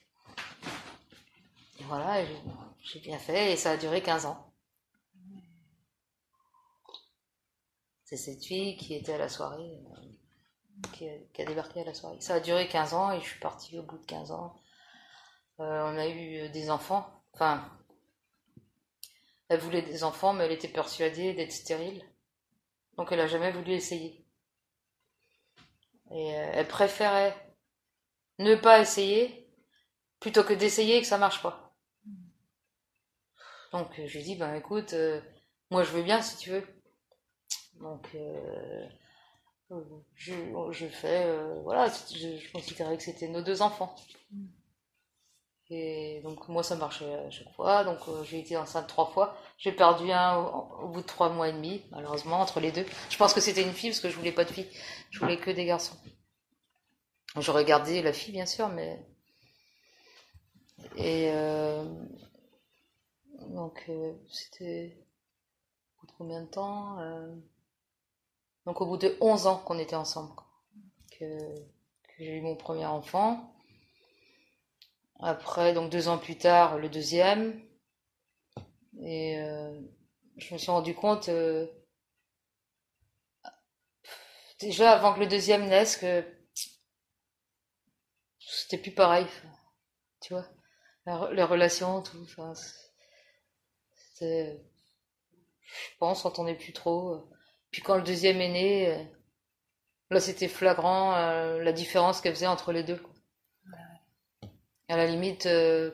[1.79, 2.23] Et voilà,
[2.83, 4.53] j'ai bien fait, et ça a duré 15 ans.
[8.03, 9.79] C'est cette fille qui était à la soirée,
[11.01, 12.19] euh, qui, a, débarqué à la soirée.
[12.21, 14.55] Ça a duré 15 ans et je suis partie au bout de 15 ans.
[15.59, 17.07] Euh, on a eu des enfants.
[17.33, 17.69] Enfin,
[19.49, 22.03] elle voulait des enfants, mais elle était persuadée d'être stérile.
[22.97, 24.25] Donc elle n'a jamais voulu essayer.
[26.11, 27.35] Et euh, elle préférait
[28.39, 29.47] ne pas essayer
[30.19, 31.73] plutôt que d'essayer et que ça marche pas.
[33.71, 34.95] Donc je lui ai dit, ben écoute,
[35.69, 36.79] moi je veux bien si tu veux.
[37.79, 38.87] Donc, euh,
[40.15, 40.33] je,
[40.71, 43.95] je, fais, euh, voilà, je, je, considérais que c'était nos deux enfants.
[44.31, 44.45] Mm.
[45.71, 47.83] Et donc, moi, ça marchait à chaque fois.
[47.83, 49.37] Donc, euh, j'ai été enceinte trois fois.
[49.59, 52.85] J'ai perdu un au, bout de trois mois et demi, malheureusement, entre les deux.
[53.11, 54.67] Je pense que c'était une fille parce que je voulais pas de fille.
[55.11, 55.95] Je voulais que des garçons.
[57.37, 58.99] J'aurais gardé la fille, bien sûr, mais.
[60.97, 61.31] Et.
[63.49, 63.91] donc,
[64.31, 64.97] c'était.
[65.97, 66.97] Au bout de combien de temps
[68.69, 70.31] donc au bout de 11 ans qu'on était ensemble,
[71.17, 71.25] que,
[72.19, 73.51] j'ai eu mon premier enfant.
[75.19, 77.59] Après, donc deux ans plus tard, le deuxième.
[79.01, 79.75] Et euh,
[80.37, 81.65] je me suis rendu compte, euh,
[84.59, 86.23] déjà avant que le deuxième naisse, que
[88.37, 89.25] c'était plus pareil.
[90.21, 90.47] Tu vois,
[91.31, 92.21] les relations, tout.
[92.21, 92.53] Enfin,
[94.21, 94.53] je
[95.97, 97.27] pense, on s'entendait plus trop.
[97.71, 99.03] Puis quand le deuxième est né, euh,
[100.09, 103.01] là c'était flagrant euh, la différence qu'elle faisait entre les deux.
[104.87, 105.91] À la limite, euh,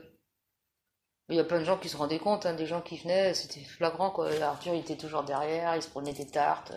[1.28, 3.34] il y a plein de gens qui se rendaient compte, hein, des gens qui venaient,
[3.34, 4.32] c'était flagrant quoi.
[4.42, 6.72] Arthur il était toujours derrière, il se prenait des tartes.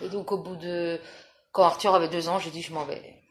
[0.00, 0.98] Et donc au bout de,
[1.52, 3.22] quand Arthur avait deux ans, j'ai dit je m'en vais,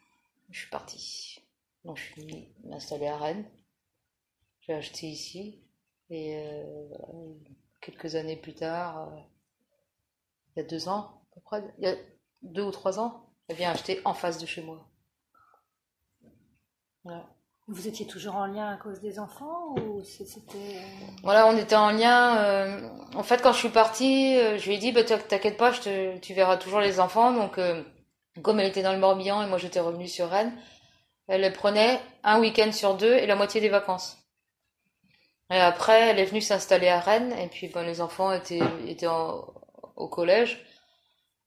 [0.52, 1.40] je suis partie.
[1.86, 3.50] Donc je suis installée à Rennes,
[4.60, 5.64] j'ai acheté ici
[6.10, 6.40] et
[7.82, 9.10] quelques années plus tard
[10.58, 11.96] il y a deux ans, à peu près, il y a
[12.42, 14.90] deux ou trois ans, elle vient acheter en face de chez moi.
[17.68, 20.82] Vous étiez toujours en lien à cause des enfants ou c'était euh,
[21.22, 22.38] Voilà, on était en lien.
[22.38, 25.72] Euh, en fait, quand je suis partie, euh, je lui ai dit bah, "T'inquiète pas,
[25.72, 27.60] je tu verras toujours les enfants." Donc,
[28.42, 30.58] comme elle était dans le Morbihan et moi j'étais revenue sur Rennes,
[31.28, 34.18] elle prenait un week-end sur deux et la moitié des vacances.
[35.52, 39.08] Et après, elle est venue s'installer à Rennes et puis bon, les enfants étaient étaient
[39.08, 39.46] en,
[39.98, 40.64] au collège.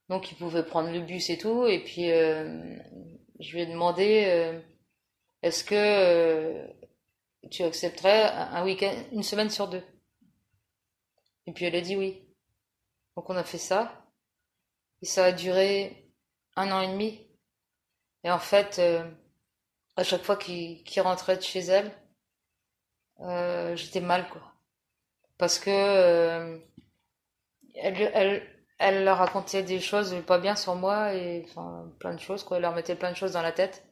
[0.09, 1.67] Donc il pouvait prendre le bus et tout.
[1.67, 2.77] Et puis euh,
[3.39, 4.61] je lui ai demandé euh,
[5.43, 6.67] est-ce que euh,
[7.51, 9.83] tu accepterais un week-end, une semaine sur deux?
[11.47, 12.23] Et puis elle a dit oui.
[13.17, 14.05] Donc on a fait ça.
[15.03, 16.13] Et ça a duré
[16.57, 17.27] un an et demi.
[18.25, 18.83] Et en fait,
[19.97, 21.91] à chaque fois qu'il rentrait de chez elle,
[23.77, 24.43] j'étais mal quoi.
[25.39, 26.61] Parce que
[27.75, 28.43] elle,
[28.79, 32.57] elle, leur racontait des choses pas bien sur moi et enfin plein de choses quoi.
[32.57, 33.85] Elle leur mettait plein de choses dans la tête.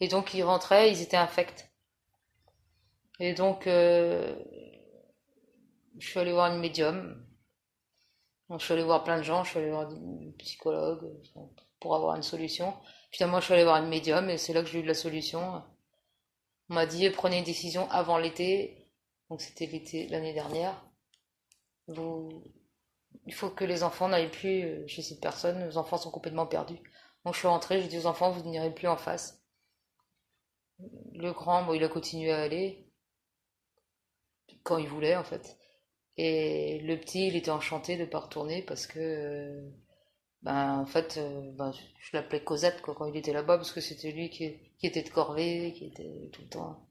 [0.00, 1.70] Et donc ils rentraient, ils étaient infects.
[3.20, 4.34] Et donc euh,
[5.98, 7.24] je suis allée voir une médium.
[8.48, 11.10] Donc, je suis allée voir plein de gens, je suis allée voir des psychologues
[11.80, 12.74] pour avoir une solution.
[13.10, 14.94] Finalement, je suis allée voir une médium et c'est là que j'ai eu de la
[14.94, 15.62] solution.
[16.68, 18.90] On m'a dit prenez une décision avant l'été.
[19.30, 20.84] Donc c'était l'été l'année dernière.
[21.88, 22.44] Vous
[23.26, 26.46] il faut que les enfants n'aillent plus euh, chez cette personne, les enfants sont complètement
[26.46, 26.78] perdus.
[27.24, 29.40] Donc je suis rentrée, j'ai dit aux enfants, vous n'irez plus en face.
[31.14, 32.88] Le grand, bon, il a continué à aller,
[34.64, 35.56] quand il voulait en fait.
[36.16, 39.70] Et le petit, il était enchanté de ne pas retourner parce que, euh,
[40.42, 44.12] ben, en fait, euh, ben, je l'appelais Cosette quand il était là-bas parce que c'était
[44.12, 46.86] lui qui, était de corvée, qui était tout le temps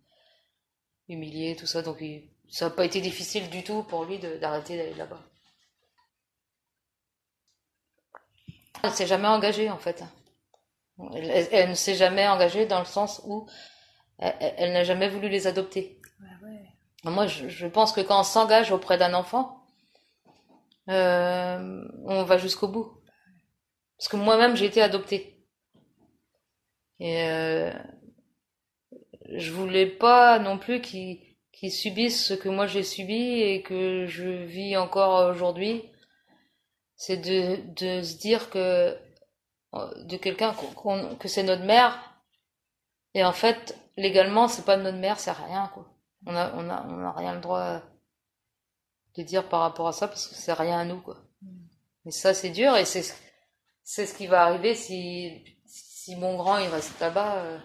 [1.10, 1.82] humilié, tout ça.
[1.82, 2.04] Donc
[2.50, 5.22] ça n'a pas été difficile du tout pour lui d'arrêter d'aller là-bas.
[8.84, 10.04] Elle s'est jamais engagée en fait.
[11.14, 13.48] Elle, elle ne s'est jamais engagée dans le sens où
[14.20, 16.00] elle, elle n'a jamais voulu les adopter.
[16.20, 16.62] Ouais, ouais.
[17.04, 19.66] Moi, je, je pense que quand on s'engage auprès d'un enfant,
[20.90, 22.92] euh, on va jusqu'au bout.
[23.98, 25.46] Parce que moi-même, j'ai été adoptée.
[27.00, 27.72] Et euh,
[29.36, 31.20] je voulais pas non plus qu'ils
[31.52, 35.91] qu'ils subissent ce que moi j'ai subi et que je vis encore aujourd'hui.
[37.04, 38.96] C'est de, de se dire que
[40.12, 40.54] de quelqu'un
[41.20, 41.92] que c'est notre mère.
[43.14, 45.86] Et en fait, légalement, c'est pas notre mère, c'est rien, quoi.
[46.26, 47.82] On a, on a, on a rien le droit
[49.16, 51.18] de dire par rapport à ça parce que c'est rien à nous, quoi.
[52.06, 53.04] Mais ça, c'est dur et c'est,
[53.84, 57.38] c'est ce qui va arriver si, si mon grand il reste là-bas.
[57.38, 57.60] euh.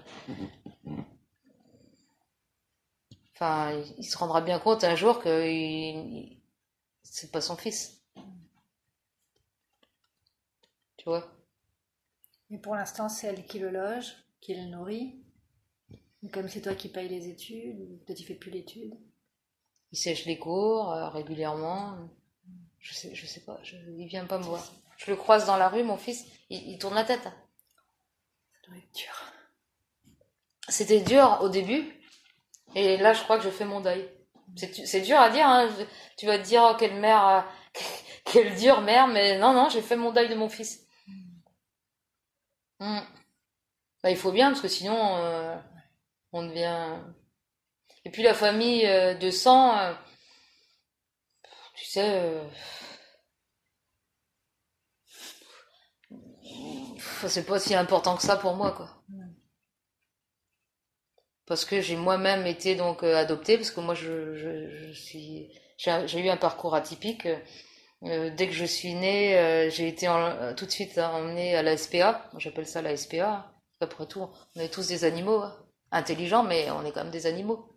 [3.35, 6.42] Enfin, il, il se rendra bien compte un jour que il- il-
[7.05, 7.96] c'est pas son fils.
[11.07, 11.25] Tu vois?
[12.51, 15.14] Mais pour l'instant, c'est elle qui le loge, qui le nourrit.
[16.25, 18.92] Et Comme c'est toi qui payes les études, peut-être il fait plus l'étude.
[19.92, 21.97] Il sèche les cours euh, régulièrement.
[22.81, 24.64] Je sais, je sais pas, je, il vient pas me voir.
[24.97, 27.23] Je le croise dans la rue, mon fils, il, il tourne la tête.
[27.23, 27.31] Ça
[28.66, 29.33] doit être dur.
[30.69, 31.85] C'était dur au début,
[32.75, 34.09] et là je crois que je fais mon deuil.
[34.57, 35.69] C'est c'est dur à dire, hein.
[36.16, 37.40] Tu vas te dire, oh, quelle mère, euh,
[38.25, 40.86] quelle dure mère, mais non, non, j'ai fait mon deuil de mon fils.
[42.81, 43.01] Mm.
[44.03, 45.57] Bah, il faut bien, parce que sinon, euh,
[46.33, 46.99] on devient...
[48.07, 49.93] Et puis la famille euh, de sang, euh,
[51.75, 52.03] tu sais...
[52.05, 52.45] euh,
[57.27, 58.89] C'est pas si important que ça pour moi, quoi.
[61.47, 64.35] Parce que j'ai moi-même été donc euh, adoptée, parce que moi je,
[64.95, 67.27] j'ai eu un parcours atypique.
[68.05, 71.63] Euh, dès que je suis née, euh, j'ai été euh, tout de suite emmenée à
[71.63, 72.29] la SPA.
[72.39, 73.53] J'appelle ça la SPA.
[73.81, 75.57] Après tout, on est tous des animaux, hein.
[75.91, 77.69] intelligents, mais on est quand même des animaux.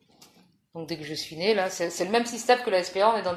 [0.73, 3.09] Donc dès que je suis née, là, c'est le même système que la SPA.
[3.09, 3.35] On est dans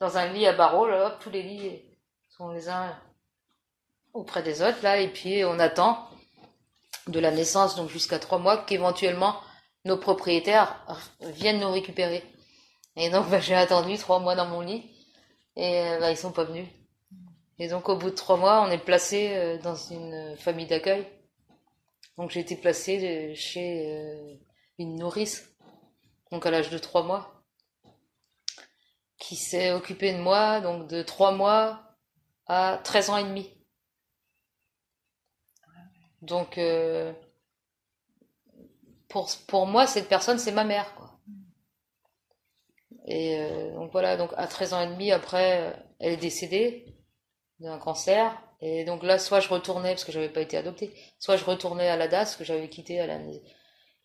[0.00, 1.82] dans un lit à barreaux, là, hop, tous les lits
[2.28, 2.96] sont les uns
[4.14, 6.08] auprès des autres, là, et puis on attend
[7.08, 9.40] de la naissance, donc jusqu'à trois mois, qu'éventuellement
[9.84, 10.84] nos propriétaires
[11.20, 12.22] viennent nous récupérer.
[12.96, 14.97] Et donc, bah, j'ai attendu trois mois dans mon lit
[15.58, 16.68] et euh, bah, ils sont pas venus.
[17.58, 21.06] Et donc, au bout de trois mois, on est placé euh, dans une famille d'accueil.
[22.16, 24.38] Donc, j'ai été placée euh, chez
[24.78, 25.52] une nourrice,
[26.30, 27.42] donc à l'âge de trois mois,
[29.18, 31.82] qui s'est occupée de moi, donc de trois mois
[32.46, 33.52] à 13 ans et demi.
[36.22, 36.58] Donc,
[39.08, 41.17] pour, pour moi, cette personne, c'est ma mère, quoi.
[43.10, 46.84] Et euh, donc voilà, donc à 13 ans et demi, après, euh, elle est décédée
[47.58, 48.36] d'un cancer.
[48.60, 51.88] Et donc là, soit je retournais, parce que j'avais pas été adoptée, soit je retournais
[51.88, 53.18] à la DAS, que j'avais quitté à la,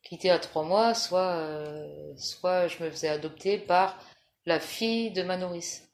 [0.03, 3.99] quitté à trois mois, soit, euh, soit je me faisais adopter par
[4.45, 5.89] la fille de ma nourrice.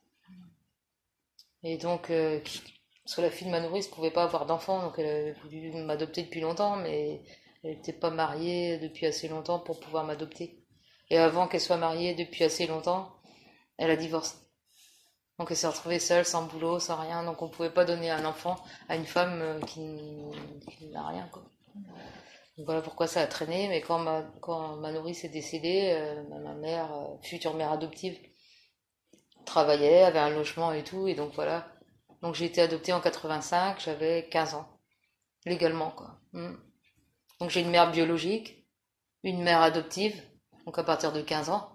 [1.64, 2.40] Et donc, euh,
[3.04, 5.72] parce que la fille de ma nourrice pouvait pas avoir d'enfant, donc elle avait voulu
[5.84, 7.22] m'adopter depuis longtemps, mais
[7.64, 10.59] elle n'était pas mariée depuis assez longtemps pour pouvoir m'adopter.
[11.10, 13.12] Et avant qu'elle soit mariée depuis assez longtemps,
[13.78, 14.36] elle a divorcé.
[15.40, 18.26] Donc elle s'est retrouvée seule, sans boulot, sans rien, donc on pouvait pas donner un
[18.26, 18.58] enfant
[18.90, 19.80] à une femme euh, qui,
[20.92, 21.30] n'a rien.
[22.58, 26.94] Donc voilà pourquoi ça a traîné, mais quand ma, nourrice est décédée, euh, ma mère,
[26.94, 28.20] euh, future mère adoptive,
[29.46, 31.72] travaillait, avait un logement et tout, et donc voilà.
[32.22, 34.68] Donc j'ai été adoptée en 85, j'avais 15 ans,
[35.46, 35.96] légalement.
[36.34, 36.56] Mm.
[37.40, 38.68] Donc j'ai une mère biologique,
[39.24, 40.22] une mère adoptive,
[40.70, 41.68] donc à partir de 15 ans.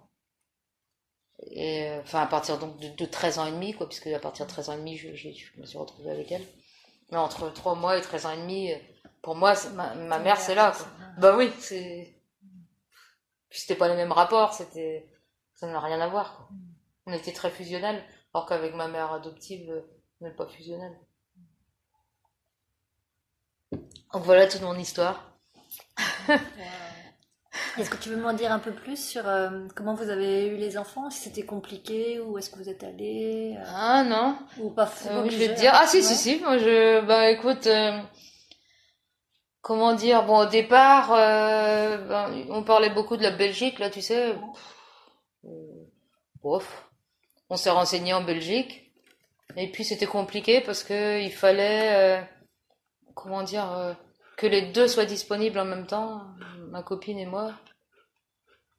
[1.51, 4.21] Et, euh, enfin, à partir donc de, de 13 ans et demi, quoi, puisque à
[4.21, 5.09] partir de 13 ans et demi, je,
[5.59, 6.47] me suis retrouvée avec elle.
[7.11, 8.73] Mais entre 3 mois et 13 ans et demi,
[9.21, 10.87] pour moi, ma, mère, c'est là, quoi.
[11.19, 12.15] Bah oui, c'est.
[13.51, 15.11] C'était pas les mêmes rapports, c'était.
[15.57, 16.49] Ça n'a rien à voir.
[17.07, 18.01] On était très fusionnels,
[18.33, 19.81] alors qu'avec ma mère adoptive, euh,
[20.21, 20.97] on n'est pas fusionnels.
[23.73, 25.37] Donc voilà toute mon histoire.
[27.77, 30.57] Est-ce que tu veux m'en dire un peu plus sur euh, comment vous avez eu
[30.57, 34.71] les enfants Si c'était compliqué ou est-ce que vous êtes allés euh, Ah non, Ou
[34.71, 35.73] pas Euh, oui, je vais te dire.
[35.75, 36.37] Ah si, si, Ouais.
[36.37, 36.41] si.
[36.41, 37.01] Moi, je.
[37.05, 37.69] Bah écoute.
[39.61, 44.35] Comment dire Bon, au départ, ben, on parlait beaucoup de la Belgique, là, tu sais.
[46.43, 46.89] Bof.
[47.51, 48.93] On s'est renseigné en Belgique.
[49.57, 52.25] Et puis c'était compliqué parce que il fallait,
[53.15, 53.97] comment dire,
[54.37, 56.23] que les deux soient disponibles en même temps,
[56.71, 57.53] ma copine et moi,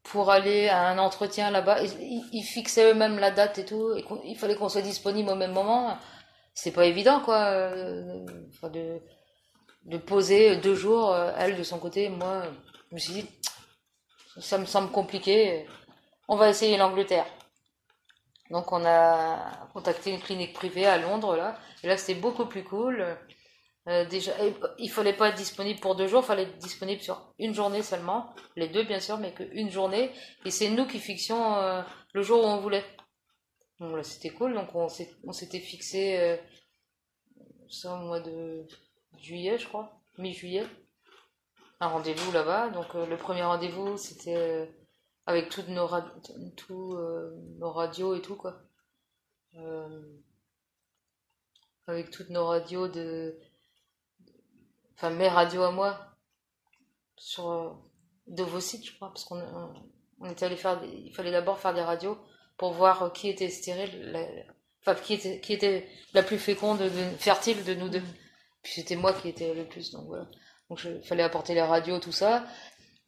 [0.03, 1.81] pour aller à un entretien là-bas.
[1.81, 5.53] Ils, fixaient eux-mêmes la date et tout, et il fallait qu'on soit disponible au même
[5.53, 5.97] moment.
[6.53, 7.37] C'est pas évident, quoi.
[7.45, 8.25] euh,
[8.63, 9.01] de,
[9.85, 12.43] de poser deux jours, euh, elle de son côté, moi,
[12.89, 13.27] je me suis dit,
[14.39, 15.65] ça me semble compliqué,
[16.27, 17.27] on va essayer l'Angleterre.
[18.51, 22.63] Donc on a contacté une clinique privée à Londres là, et là c'était beaucoup plus
[22.63, 23.17] cool.
[23.87, 24.31] Euh, déjà,
[24.79, 27.83] il fallait pas être disponible pour deux jours, il fallait être disponible sur une journée
[27.83, 30.11] seulement, les deux bien sûr, mais qu'une journée.
[30.43, 32.83] Et c'est nous qui fixions euh, le jour où on voulait.
[33.79, 36.37] Donc là c'était cool, donc on s'était fixé euh,
[37.69, 38.65] ça au mois de
[39.19, 40.65] juillet, je crois, mi-juillet,
[41.79, 42.69] un rendez-vous là-bas.
[42.69, 44.73] Donc le premier rendez-vous c'était
[45.27, 45.89] avec toutes nos,
[47.59, 48.61] nos radios et tout quoi.
[51.85, 53.37] avec toutes nos radios de
[54.95, 55.99] enfin mes radios à moi
[57.17, 57.69] sur euh,
[58.27, 59.41] de vos sites, je crois, parce qu'on
[60.19, 62.17] on était allé faire, il fallait d'abord faire des radios
[62.57, 64.17] pour voir qui était stérile,
[64.81, 68.03] enfin qui était qui était la plus féconde, de, fertile de nous deux.
[68.63, 70.27] Puis c'était moi qui étais le plus, donc voilà.
[70.69, 72.45] Donc il fallait apporter les radios, tout ça.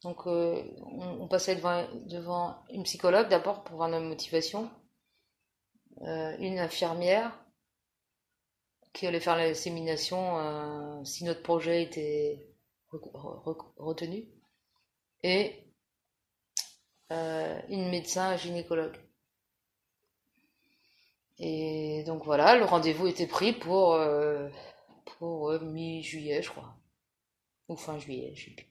[0.02, 4.70] Donc euh, on, passait devant, devant une psychologue d'abord pour voir notre motivation,
[6.02, 7.32] euh, une infirmière
[8.98, 12.48] qui allait faire l'insémination euh, si notre projet était
[12.90, 14.26] retenu,
[15.22, 15.72] et
[17.12, 18.96] euh, une médecin gynécologue.
[21.38, 24.48] Et donc voilà, le rendez-vous était pris pour, euh,
[25.62, 26.74] mi-juillet, je crois.
[27.68, 28.66] Ou fin juillet, je sais plus.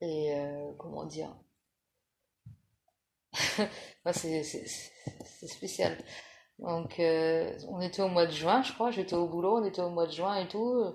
[0.00, 0.32] Et
[0.78, 1.36] comment dire?
[4.14, 5.98] C'est spécial.
[6.58, 8.90] Donc, euh, on était au mois de juin, je crois.
[8.90, 10.94] J'étais au boulot, on était au mois de juin et tout.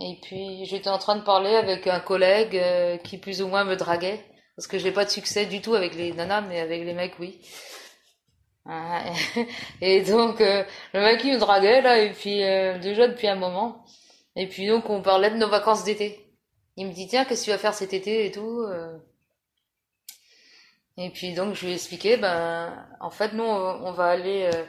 [0.00, 3.64] Et puis, j'étais en train de parler avec un collègue euh, qui plus ou moins
[3.64, 4.24] me draguait.
[4.56, 7.18] Parce que j'ai pas de succès du tout avec les nanas, mais avec les mecs,
[7.20, 7.40] oui.
[9.80, 12.40] Et donc, euh, le mec, il me draguait, là, et puis,
[12.80, 13.84] déjà depuis un moment.
[14.36, 16.20] Et puis, donc, on parlait de nos vacances d'été.
[16.76, 18.66] Il me dit, tiens, qu'est-ce que tu vas faire cet été et tout
[20.98, 24.64] et puis donc je lui ai expliqué, ben en fait nous on va aller euh,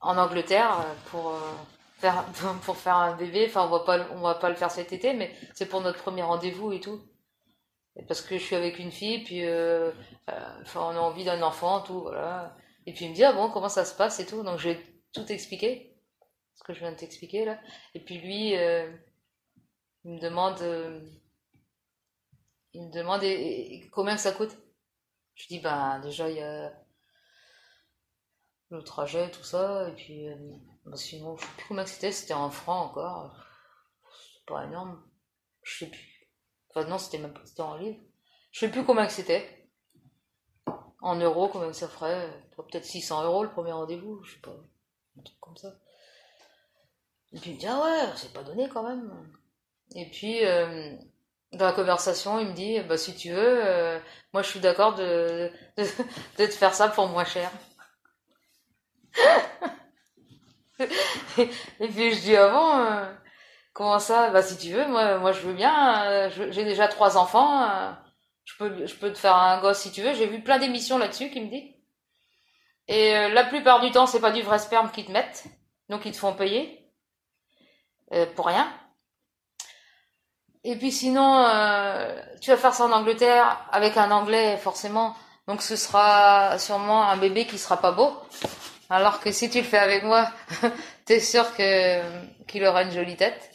[0.00, 1.40] en Angleterre pour euh,
[1.98, 2.24] faire
[2.64, 3.46] pour faire un bébé.
[3.48, 5.98] Enfin on va pas on va pas le faire cet été, mais c'est pour notre
[6.00, 7.02] premier rendez-vous et tout.
[8.08, 9.92] parce que je suis avec une fille, puis euh,
[10.74, 12.56] on a envie d'un enfant, tout voilà.
[12.86, 14.42] Et puis il me dit ah bon comment ça se passe et tout.
[14.42, 14.78] Donc j'ai
[15.12, 15.94] tout expliqué,
[16.54, 17.60] ce que je viens de t'expliquer là.
[17.94, 18.52] Et puis lui
[20.04, 20.62] il me demande
[22.72, 23.22] il me demande
[23.92, 24.56] combien ça coûte.
[25.38, 26.72] Je dis, bah, déjà, il y a
[28.70, 30.34] le trajet, tout ça, et puis, euh,
[30.84, 33.36] bah, sinon, je sais plus combien c'était, c'était en francs encore.
[34.34, 35.00] C'est pas énorme.
[35.62, 36.28] Je sais plus.
[36.70, 38.00] Enfin, non, c'était même pas, c'était en livres.
[38.50, 39.70] Je sais plus combien c'était.
[41.00, 42.28] En euros, combien ça ferait.
[42.56, 44.56] Peut-être 600 euros le premier rendez-vous, je sais pas.
[45.16, 45.72] Un truc comme ça.
[47.32, 49.32] Et puis il me dit, ah ouais, c'est pas donné quand même.
[49.94, 50.96] Et puis, euh,
[51.52, 53.98] dans la conversation, il me dit, bah, si tu veux, euh,
[54.32, 57.50] moi je suis d'accord de, de, te faire ça pour moins cher.
[60.78, 63.12] et, puis je dis, ah bon, euh,
[63.72, 64.30] comment ça?
[64.30, 67.96] Bah si tu veux, moi, moi je veux bien, euh, j'ai déjà trois enfants,
[68.44, 70.14] je, peux, je peux te faire un gosse si tu veux.
[70.14, 71.74] J'ai vu plein d'émissions là-dessus qui me dit.
[72.88, 75.44] Et la plupart du temps, c'est pas du vrai sperme qu'ils te mettent,
[75.88, 76.90] donc ils te font payer
[78.34, 78.72] pour rien.
[80.70, 85.16] Et puis sinon, euh, tu vas faire ça en Angleterre avec un anglais forcément.
[85.46, 88.14] Donc ce sera sûrement un bébé qui sera pas beau.
[88.90, 90.30] Alors que si tu le fais avec moi,
[91.06, 92.02] t'es sûr que
[92.44, 93.50] qu'il aura une jolie tête.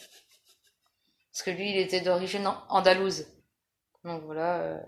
[1.30, 3.26] Parce que lui, il était d'origine andalouse.
[4.02, 4.80] Donc voilà, euh,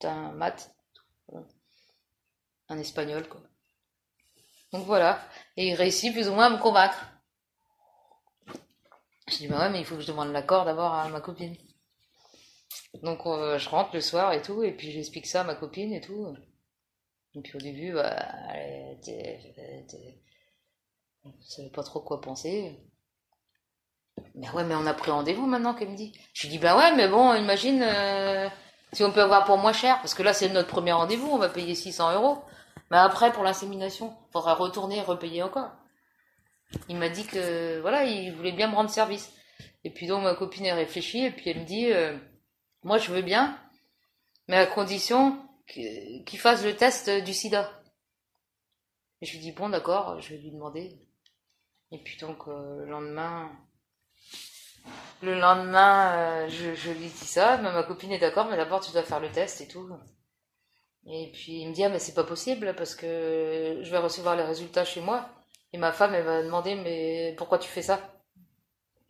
[0.00, 0.74] t'as un mat,
[2.68, 3.40] un espagnol quoi.
[4.72, 5.20] Donc voilà,
[5.56, 6.98] et il réussit plus ou moins à me convaincre.
[9.30, 11.56] Je dis, bah ouais, mais il faut que je demande l'accord d'abord à ma copine.
[13.02, 15.92] Donc euh, je rentre le soir et tout, et puis j'explique ça à ma copine
[15.92, 16.34] et tout.
[17.34, 18.16] Et puis au début, bah,
[18.54, 19.40] elle était,
[21.46, 22.78] savait pas trop quoi penser.
[24.34, 26.12] Mais ouais, mais on a pris rendez-vous maintenant, qu'elle me dit.
[26.32, 28.48] Je lui dis, bah ouais, mais bon, imagine euh,
[28.92, 31.38] si on peut avoir pour moins cher, parce que là c'est notre premier rendez-vous, on
[31.38, 32.38] va payer 600 euros.
[32.90, 35.70] Mais après, pour l'insémination, faudra retourner et repayer encore.
[36.88, 39.32] Il m'a dit que voilà, il voulait bien me rendre service.
[39.84, 42.16] Et puis donc ma copine a réfléchi et puis elle me dit euh,
[42.82, 43.58] moi je veux bien,
[44.48, 47.82] mais à condition qu'il fasse le test du sida.
[49.20, 50.98] Et je lui dis bon d'accord, je vais lui demander.
[51.90, 53.50] Et puis donc euh, le lendemain,
[55.22, 58.80] le lendemain, euh, je, je, lui dis ça, mais ma copine est d'accord, mais d'abord
[58.80, 59.88] tu dois faire le test et tout.
[61.06, 64.36] Et puis il me dit ah mais c'est pas possible parce que je vais recevoir
[64.36, 65.30] les résultats chez moi.
[65.72, 68.00] Et ma femme, elle m'a demandé, mais pourquoi tu fais ça?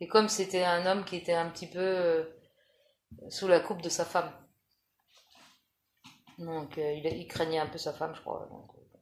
[0.01, 2.23] Et comme c'était un homme qui était un petit peu euh,
[3.29, 4.31] sous la coupe de sa femme.
[6.37, 8.47] Donc euh, il, craignait un peu sa femme, je crois.
[8.49, 8.97] Donc, euh,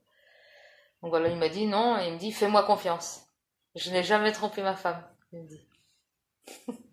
[1.02, 3.28] donc voilà, il m'a dit non, et il me dit fais-moi confiance.
[3.76, 5.68] Je n'ai jamais trompé ma femme, il me dit.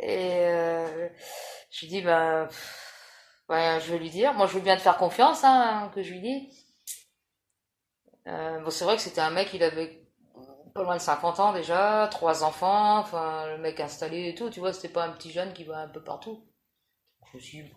[0.00, 0.46] Et
[1.70, 4.32] je lui dis, ouais, je vais lui dire.
[4.34, 6.67] Moi, je veux bien te faire confiance, hein, que je lui dis.
[8.28, 10.02] Euh, c'est vrai que c'était un mec, il avait
[10.74, 14.60] pas loin de 50 ans déjà, trois enfants, enfin, le mec installé et tout, tu
[14.60, 16.44] vois, c'était pas un petit jeune qui va un peu partout.
[17.32, 17.70] Je me suis dit,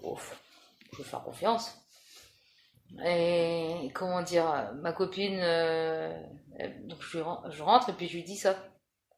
[0.91, 1.77] je vais faire confiance.
[3.05, 6.13] Et comment dire, ma copine, euh,
[6.83, 7.19] donc je,
[7.61, 8.55] rentre et puis je lui dis ça.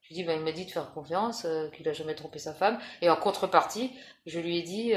[0.01, 2.37] Je lui dis, bah, il m'a dit de faire confiance, euh, qu'il a jamais trompé
[2.37, 2.79] sa femme.
[3.01, 4.93] Et en contrepartie, je lui ai dit,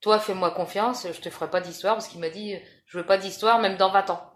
[0.00, 2.56] toi, fais-moi confiance, je te ferai pas d'histoire, parce qu'il m'a dit,
[2.86, 4.31] je veux pas d'histoire, même dans 20 ans.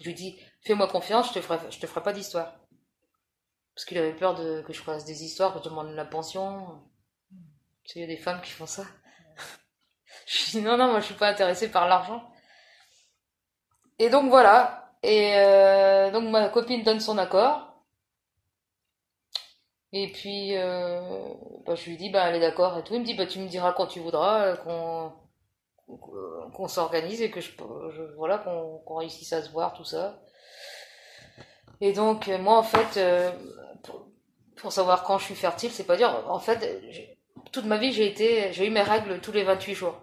[0.00, 2.54] Je lui dit, fais-moi confiance, je te ferai, je te ferai pas d'histoire.
[3.74, 6.82] Parce qu'il avait peur de, que je fasse des histoires, que je demande la pension.
[7.94, 8.84] Il y a des femmes qui font ça.
[10.26, 12.28] Je lui dis, non, non, moi, je suis pas intéressée par l'argent.
[13.98, 14.92] Et donc, voilà.
[15.02, 17.84] Et euh, donc, ma copine donne son accord.
[19.92, 21.28] Et puis, euh,
[21.64, 22.94] bah, je lui dis, bah, elle est d'accord et tout.
[22.94, 25.08] Il me dit, bah, tu me diras quand tu voudras euh,
[25.86, 27.52] qu'on qu'on s'organise et que je,
[28.16, 30.20] voilà, qu'on réussisse à se voir, tout ça.
[31.80, 33.30] Et donc, euh, moi, en fait, euh,
[34.56, 36.08] pour, savoir quand je suis fertile, c'est pas dur.
[36.28, 36.80] En fait,
[37.52, 40.00] toute ma vie, j'ai été, j'ai eu mes règles tous les 28 jours.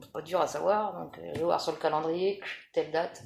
[0.00, 0.94] C'est pas dur à savoir.
[0.94, 2.40] Donc, euh, je vais voir sur le calendrier,
[2.72, 3.22] telle date.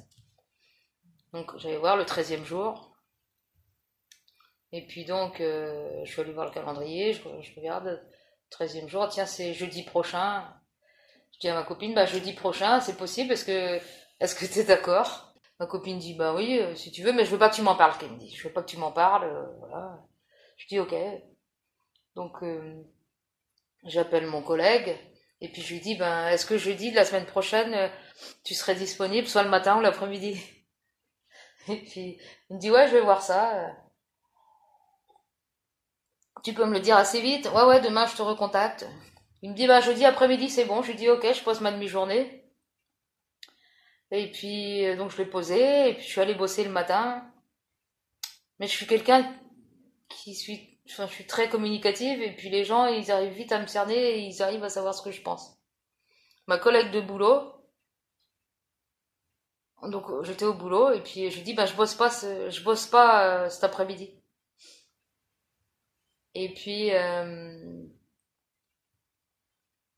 [1.33, 2.93] Donc, j'allais voir le 13e jour.
[4.73, 8.05] Et puis donc, euh, je suis allée voir le calendrier, je, je regarde,
[8.51, 10.45] 13e jour, tiens, c'est jeudi prochain.
[11.37, 13.79] Je dis à ma copine, bah jeudi prochain, c'est possible, est-ce que
[14.19, 15.33] est-ce que t'es d'accord?
[15.59, 17.61] Ma copine dit, bah oui, euh, si tu veux, mais je veux pas que tu
[17.61, 18.09] m'en parles, qu'elle.
[18.19, 19.99] Je veux pas que tu m'en parles, euh, voilà.
[20.57, 20.95] Je dis, ok.
[22.15, 22.83] Donc, euh,
[23.85, 24.97] j'appelle mon collègue,
[25.41, 27.87] et puis je lui dis, ben, est-ce que jeudi la semaine prochaine, euh,
[28.43, 30.41] tu serais disponible, soit le matin ou l'après-midi?
[31.69, 32.17] Et puis,
[32.49, 33.71] il me dit, ouais, je vais voir ça.
[36.43, 37.47] Tu peux me le dire assez vite?
[37.53, 38.87] Ouais, ouais, demain je te recontacte.
[39.47, 40.81] Il me dit, bah, jeudi après-midi, c'est bon.
[40.81, 42.43] Je lui dis, ok, je pose ma demi-journée.
[44.11, 47.25] Et puis, euh, donc, je l'ai posé, et puis je suis allée bosser le matin.
[48.59, 49.33] Mais je suis quelqu'un
[50.09, 53.61] qui suis, enfin, je suis très communicative, et puis les gens, ils arrivent vite à
[53.61, 55.57] me cerner, et ils arrivent à savoir ce que je pense.
[56.47, 57.53] Ma collègue de boulot,
[59.83, 62.63] donc, euh, j'étais au boulot, et puis je lui dis, bah, je bosse pas, je
[62.63, 64.11] bosse pas euh, cet après-midi.
[66.33, 67.87] Et puis, euh,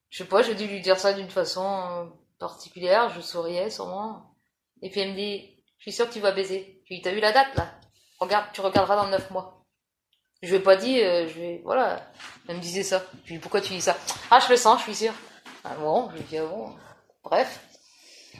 [0.09, 2.05] je sais pas, j'ai dû lui dire ça d'une façon euh,
[2.39, 4.33] particulière, je souriais sûrement.
[4.81, 6.81] Et puis elle me dit, je suis sûre que tu vas baiser.
[6.85, 7.71] Je lui dis, t'as vu la date là?
[8.19, 9.65] Regarde, tu regarderas dans neuf mois.
[10.41, 12.01] Je lui ai pas dit, euh, je vais, voilà.
[12.47, 13.03] Elle me disait ça.
[13.23, 13.97] Je lui dis, pourquoi tu dis ça?
[14.31, 15.13] Ah, je le sens, je suis sûre.
[15.63, 16.73] Ah bon, je lui dis, ah bon?
[17.23, 17.59] Bref.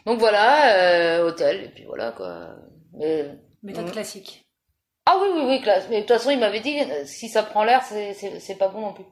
[0.06, 0.76] Donc voilà,
[1.20, 2.56] euh, hôtel, et puis voilà quoi.
[2.94, 3.92] Mais, Méthode Mhm.
[3.92, 4.46] classique.
[5.06, 5.88] ah oui, oui, oui, classe.
[5.90, 8.80] Mais de toute façon, il m'avait dit, euh, si ça prend l'air, c'est pas bon
[8.82, 9.04] non plus.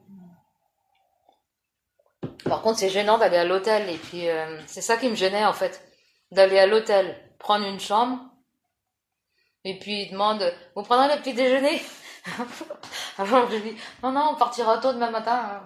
[2.44, 3.88] Par contre, c'est gênant d'aller à l'hôtel.
[3.90, 5.82] Et puis, euh, c'est ça qui me gênait, en fait.
[6.30, 8.18] D'aller à l'hôtel, prendre une chambre.
[9.64, 11.80] Et puis, il demande, vous prendrez le petit déjeuner?
[13.18, 15.62] Alors, je dis, non, non, on partira tôt demain matin.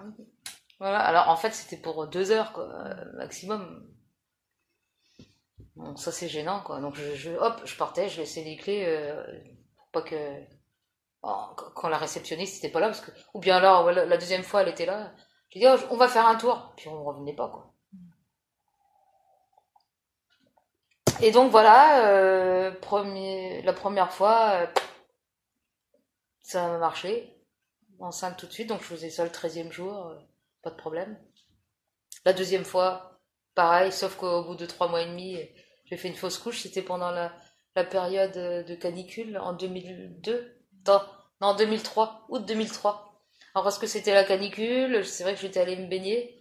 [0.79, 0.99] Voilà.
[0.99, 2.67] Alors, en fait, c'était pour deux heures, quoi,
[3.15, 3.87] maximum.
[5.75, 6.79] Bon, ça, c'est gênant, quoi.
[6.79, 9.23] Donc, je, hop, je partais, je laissais les clés, euh,
[9.77, 10.15] pour pas que,
[11.23, 14.61] Oh, quand la réceptionniste n'était pas là, parce que, ou bien alors, la deuxième fois,
[14.61, 15.13] elle était là.
[15.53, 16.73] J'ai dit, oh, on va faire un tour.
[16.75, 17.71] Puis on revenait pas, quoi.
[21.21, 22.71] Et donc voilà, euh,
[23.63, 24.67] la première fois, euh,
[26.41, 27.29] ça a marché.
[27.99, 30.15] Enceinte tout de suite, donc je faisais ça le treizième jour, euh,
[30.63, 31.17] pas de problème.
[32.25, 33.21] La deuxième fois,
[33.55, 35.39] pareil, sauf qu'au bout de trois mois et demi,
[35.85, 36.61] j'ai fait une fausse couche.
[36.63, 37.31] C'était pendant la,
[37.85, 40.57] période de canicule en 2002.
[40.87, 41.01] Non,
[41.41, 43.12] non, en 2003, août 2003.
[43.53, 46.39] Alors parce que c'était la canicule, c'est vrai que j'étais allée me baigner.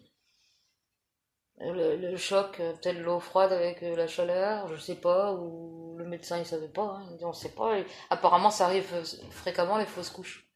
[1.60, 6.04] Le, choc, euh, peut-être l'eau froide avec euh, la chaleur, je sais pas, ou le
[6.06, 7.76] médecin il savait pas, hein, il dit on sait pas.
[8.10, 10.48] Apparemment ça arrive euh, fréquemment les fausses couches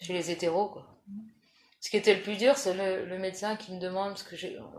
[0.00, 0.86] chez les hétéros quoi.
[1.80, 4.36] Ce qui était le plus dur, c'est le, médecin qui me demande, parce que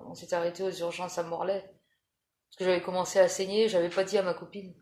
[0.08, 4.04] on s'est arrêté aux urgences à Morlaix, parce que j'avais commencé à saigner, j'avais pas
[4.04, 4.74] dit à ma copine,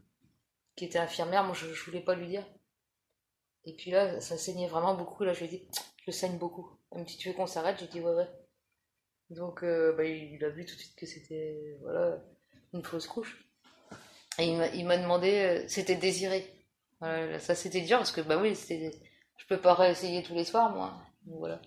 [0.75, 2.45] qui était infirmière, moi je, je voulais pas lui dire.
[3.65, 5.67] Et puis là, ça saignait vraiment beaucoup, là je lui ai dit,
[6.05, 6.69] je saigne beaucoup.
[6.91, 8.29] Elle me dit, tu veux qu'on s'arrête J'ai dit, ouais, ouais.
[9.29, 12.23] Donc, euh, bah, il, a vu tout de suite que c'était, voilà,
[12.73, 13.45] une fausse couche.
[14.39, 16.45] Et il m'a- demandé, euh, c'était désiré.
[16.99, 20.73] Voilà, ça c'était dur, parce que, bah oui, je peux pas réessayer tous les soirs,
[20.73, 20.93] moi.
[21.25, 21.61] voilà.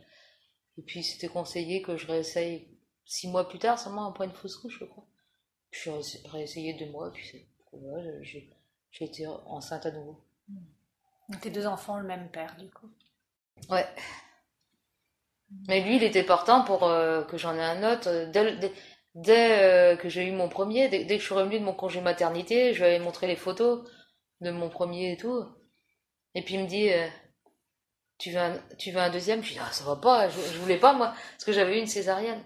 [0.79, 2.69] Et puis c'était conseillé que je réessaye
[3.05, 5.07] six mois plus tard, seulement après une fausse couche, je crois.
[5.71, 8.51] Puis j'ai réessayé deux mois, puis voilà, j'ai
[9.01, 10.23] été enceinte à nouveau.
[11.29, 12.91] Donc tes deux enfants, le même père, du coup.
[13.71, 13.87] Ouais.
[15.69, 18.09] Mais lui, il était partant pour euh, que j'en ai un autre.
[19.15, 22.01] Dès, euh, que j'ai eu mon premier, dès, que je suis revenue de mon congé
[22.01, 23.89] maternité, je lui avais montré les photos
[24.41, 25.45] de mon premier et tout.
[26.35, 27.09] Et puis il me dit, euh,
[28.19, 29.43] tu, veux un, tu veux un deuxième?
[29.43, 31.81] Je dis, ah, ça va pas, je, je voulais pas moi, parce que j'avais eu
[31.81, 32.45] une césarienne.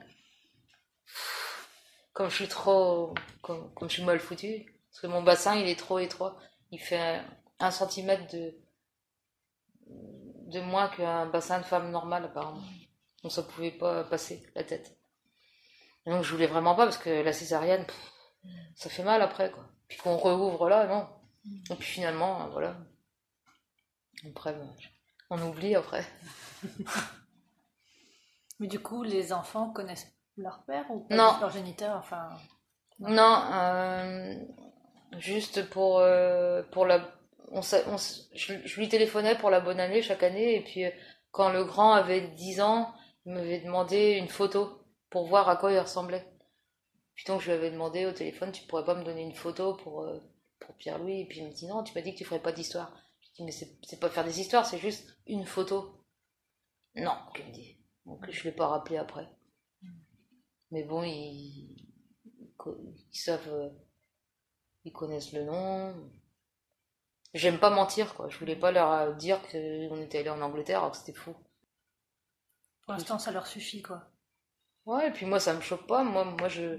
[2.12, 5.78] Comme je suis trop, comme, je suis mal foutue, parce que mon bassin il est
[5.78, 6.38] trop étroit,
[6.70, 7.20] il fait
[7.58, 8.54] un centimètre de,
[10.50, 12.62] de moins qu'un bassin de femme normale apparemment.
[13.22, 14.96] Donc ça pouvait pas passer la tête.
[16.06, 17.84] Et donc je voulais vraiment pas parce que la césarienne,
[18.74, 19.68] ça fait mal après quoi.
[19.88, 21.08] Puis qu'on rouvre là, non.
[21.70, 22.76] Et puis finalement, voilà.
[24.28, 24.54] Après,
[25.30, 26.04] on oublie après.
[28.60, 31.38] Mais du coup, les enfants connaissent leur père ou non.
[31.40, 32.28] leur géniteur enfin...
[32.98, 34.34] Non, euh,
[35.18, 37.00] juste pour, euh, pour la
[37.52, 40.90] on, je, lui téléphonais pour la bonne année chaque année, et puis euh,
[41.30, 42.92] quand le grand avait 10 ans,
[43.26, 46.26] il m'avait demandé une photo pour voir à quoi il ressemblait.
[47.14, 49.74] Puis donc je lui avais demandé au téléphone, tu pourrais pas me donner une photo
[49.74, 50.18] pour, euh,
[50.58, 51.20] pour Pierre-Louis?
[51.20, 52.94] Et puis il me dit non, tu m'as dit que tu ferais pas d'histoire.
[53.20, 56.04] Je dis mais c'est pas faire des histoires, c'est juste une photo.
[56.94, 57.78] Non, il me dit.
[58.06, 59.28] Donc je l'ai pas rappelé après.
[60.70, 61.76] Mais bon, ils,
[62.66, 63.68] ils savent, euh,
[64.84, 65.94] ils connaissent le nom.
[67.34, 68.28] J'aime pas mentir, quoi.
[68.28, 71.34] Je voulais pas leur euh, dire qu'on était allé en Angleterre alors que c'était fou.
[72.90, 74.02] Pour l'instant, ça leur suffit, quoi.
[74.84, 76.02] Ouais, et puis moi, ça me choque pas.
[76.02, 76.76] Moi, moi, je,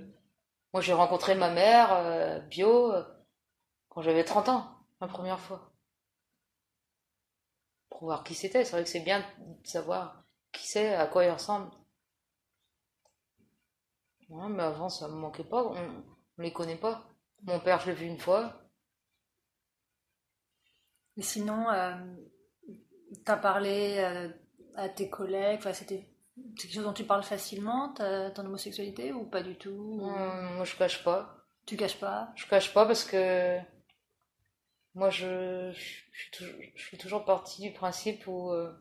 [0.73, 3.01] moi, j'ai rencontré ma mère euh, bio euh,
[3.87, 5.71] quand j'avais 30 ans, la première fois.
[7.89, 8.65] Pour voir qui c'était.
[8.65, 11.71] C'est vrai que c'est bien de savoir qui c'est, à quoi il ressemble.
[14.27, 15.63] Ouais, mais avant, ça me manquait pas.
[15.63, 16.03] On,
[16.39, 17.07] les connaît pas.
[17.43, 18.69] Mon père, je l'ai vu une fois.
[21.15, 21.95] Et sinon, euh,
[22.67, 24.27] tu as parlé euh,
[24.75, 26.07] à tes collègues, enfin, c'était
[26.57, 30.75] quelque chose dont tu parles facilement, ton homosexualité, ou pas du tout hum, Moi, je
[30.75, 31.37] cache pas.
[31.65, 32.31] Tu caches pas?
[32.35, 33.59] Je cache pas parce que
[34.93, 36.45] moi, je, je,
[36.75, 38.73] suis, toujours, partie du principe où, euh,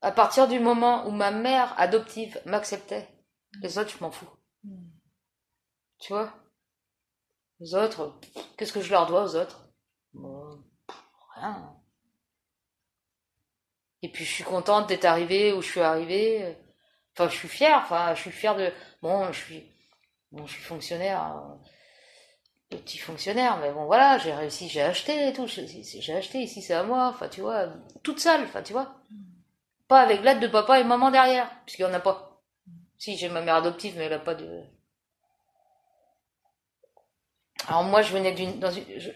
[0.00, 3.08] à partir du moment où ma mère adoptive m'acceptait,
[3.62, 4.30] les autres, je m'en fous.
[4.64, 4.88] Hmm.
[6.00, 6.32] Tu vois?
[7.60, 8.18] Les autres,
[8.56, 9.68] qu'est-ce que je leur dois aux autres?
[14.02, 16.56] Et puis je suis contente d'être arrivée où je suis arrivée.
[17.14, 17.80] Enfin, je suis fière.
[17.84, 18.72] Enfin, je suis fière de.
[19.02, 19.64] Bon, je suis,
[20.30, 21.34] bon, je suis fonctionnaire,
[22.70, 25.46] euh, petit fonctionnaire, mais bon, voilà, j'ai réussi, j'ai acheté et tout.
[25.46, 27.08] J'ai acheté ici, c'est à moi.
[27.08, 27.68] Enfin, tu vois,
[28.02, 28.42] toute seule.
[28.44, 28.94] Enfin, tu vois,
[29.88, 32.42] pas avec l'aide de papa et maman derrière, puisqu'il n'y en a pas.
[32.98, 34.62] Si, j'ai ma mère adoptive, mais elle n'a pas de.
[37.66, 38.60] Alors moi, je venais d'une,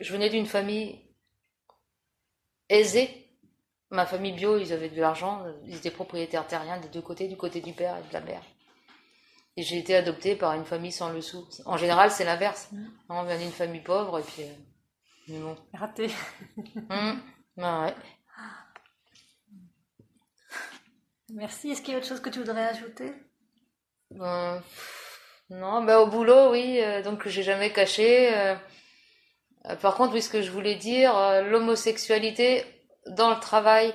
[0.00, 1.00] je venais d'une famille
[2.68, 3.21] aisés.
[3.92, 7.36] Ma famille bio, ils avaient de l'argent, ils étaient propriétaires terriens des deux côtés, du
[7.36, 8.42] côté du père et de la mère.
[9.58, 11.46] Et j'ai été adoptée par une famille sans le sou.
[11.66, 12.70] En général, c'est l'inverse.
[12.72, 12.86] Mmh.
[13.10, 14.44] On vient d'une famille pauvre et puis.
[15.30, 16.08] Euh, Raté.
[17.56, 17.62] Mmh.
[17.62, 17.94] ouais.
[21.34, 21.70] Merci.
[21.70, 23.12] Est-ce qu'il y a autre chose que tu voudrais ajouter?
[24.18, 24.58] Euh,
[25.50, 26.80] Non, bah, au boulot, oui.
[26.80, 28.34] Euh, donc, j'ai jamais caché.
[28.34, 28.54] Euh,
[29.82, 32.64] par contre, oui, ce que je voulais dire, euh, l'homosexualité
[33.06, 33.94] dans le travail,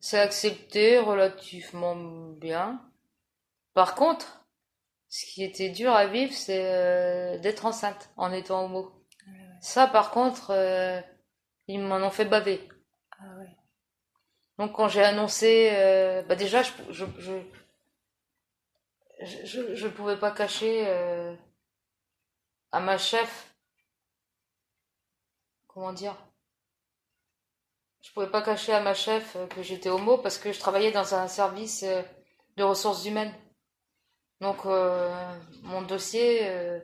[0.00, 2.80] c'est accepté relativement bien.
[3.72, 4.44] Par contre,
[5.08, 8.92] ce qui était dur à vivre, c'est euh, d'être enceinte en étant homo.
[9.60, 10.52] Ça, par contre,
[11.68, 12.68] ils m'en ont fait baver.
[13.18, 13.24] Ah
[14.58, 15.70] Donc, quand j'ai annoncé,
[16.28, 17.32] bah déjà, je je,
[19.44, 20.86] je, je, pouvais pas cacher
[22.72, 23.54] à ma chef
[25.74, 26.16] comment dire
[28.04, 31.14] je pouvais pas cacher à ma chef que j'étais homo parce que je travaillais dans
[31.14, 32.02] un service euh,
[32.56, 33.32] de ressources humaines.
[34.40, 35.10] Donc euh,
[35.62, 36.78] mon dossier euh,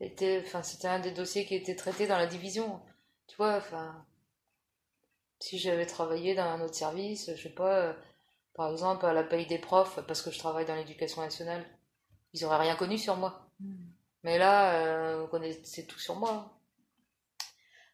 [0.00, 2.82] était, enfin c'était un des dossiers qui était traité dans la division.
[3.28, 4.04] Tu vois, enfin
[5.38, 7.94] si j'avais travaillé dans un autre service, je sais pas,
[8.54, 11.64] par exemple à la paye des profs parce que je travaille dans l'éducation nationale,
[12.32, 13.48] ils auraient rien connu sur moi.
[13.60, 13.76] Hmm.
[14.24, 16.58] Mais là, vous connaissez tout sur moi.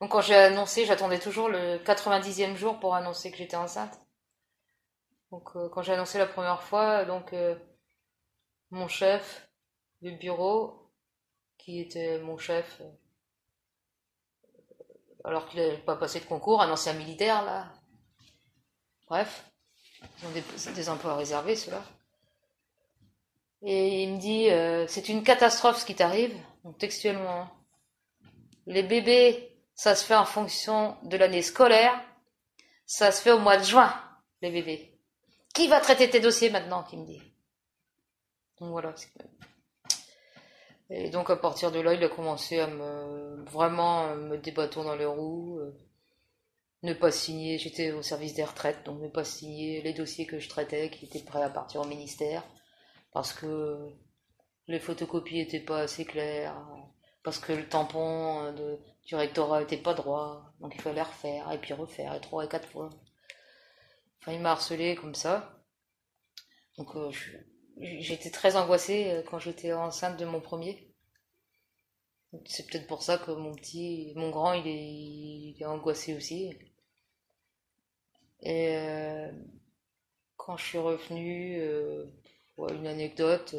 [0.03, 4.01] Donc quand j'ai annoncé, j'attendais toujours le 90e jour pour annoncer que j'étais enceinte.
[5.31, 7.55] Donc euh, quand j'ai annoncé la première fois, donc euh,
[8.73, 9.49] mon chef
[10.01, 10.91] du bureau,
[11.57, 12.83] qui était mon chef
[15.23, 17.73] alors qu'il n'avait pas passé de concours, un ancien militaire, là.
[19.07, 19.53] Bref,
[20.19, 21.85] ils ont des, emplois réservés, ceux-là.
[23.63, 26.35] Et il me dit, euh, c'est une catastrophe ce qui t'arrive,
[26.65, 27.49] donc textuellement.
[28.67, 31.95] Les bébés, ça se fait en fonction de l'année scolaire,
[32.87, 33.93] ça se fait au mois de juin,
[34.43, 34.99] les bébés.
[35.55, 37.23] Qui va traiter tes dossiers maintenant, qui me dit.
[38.61, 38.95] Donc voilà.
[40.91, 44.95] Et donc à partir de là, il a commencé à me vraiment me débattre dans
[44.95, 45.75] les roues, euh,
[46.83, 47.59] ne pas signer.
[47.59, 51.07] J'étais au service des retraites, donc ne pas signer les dossiers que je traitais, qui
[51.07, 52.45] étaient prêts à partir au ministère,
[53.13, 53.91] parce que
[54.69, 56.57] les photocopies étaient pas assez claires,
[57.25, 61.51] parce que le tampon euh, de, du rectorat était pas droit, donc il fallait refaire
[61.53, 62.91] et puis refaire et trois et quatre fois.
[64.21, 65.59] Enfin, il m'a harcelé comme ça.
[66.79, 67.11] Donc euh,
[67.79, 70.89] J'étais très angoissée euh, quand j'étais enceinte de mon premier.
[72.47, 74.67] C'est peut-être pour ça que mon petit, mon grand, il
[75.61, 76.51] est, angoissé aussi.
[78.41, 79.31] Et euh,
[80.37, 81.63] quand je suis revenue,
[82.59, 83.55] une anecdote.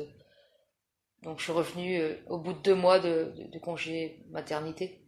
[1.22, 5.03] Donc je suis revenue au bout de deux mois de congé maternité.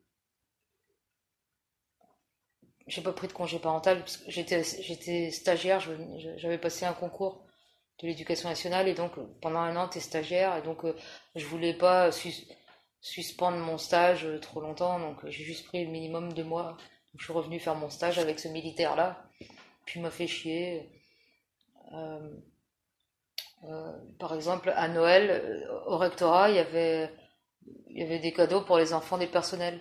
[2.87, 5.81] J'ai pas pris de congé parental parce que j'étais stagiaire,
[6.37, 7.45] j'avais passé un concours
[7.99, 10.95] de l'éducation nationale et donc pendant un an tu es stagiaire et donc euh,
[11.35, 12.33] je voulais pas sus
[13.01, 14.99] suspendre mon stage euh, trop longtemps.
[14.99, 16.77] Donc euh, j'ai juste pris le minimum de mois.
[17.17, 19.23] Je suis revenu faire mon stage avec ce militaire là
[19.85, 20.89] puis m'a fait chier.
[21.93, 22.37] Euh,
[23.63, 29.17] euh, par exemple à Noël au rectorat il y avait des cadeaux pour les enfants
[29.17, 29.79] des personnels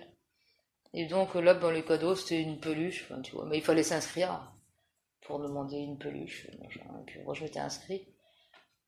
[0.95, 4.55] et donc là dans les cadeaux c'était une peluche tu vois mais il fallait s'inscrire
[5.25, 6.47] pour demander une peluche.
[7.07, 8.07] Puis moi je m'étais inscrit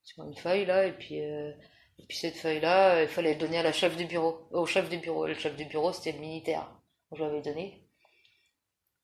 [0.04, 1.52] sur une feuille là, et puis, euh,
[2.00, 4.90] et puis cette feuille-là, il fallait le donner à la chef de bureau, au chef
[4.90, 5.28] de bureau.
[5.28, 6.72] Le chef de bureau c'était le militaire.
[7.12, 7.84] Je l'avais donné.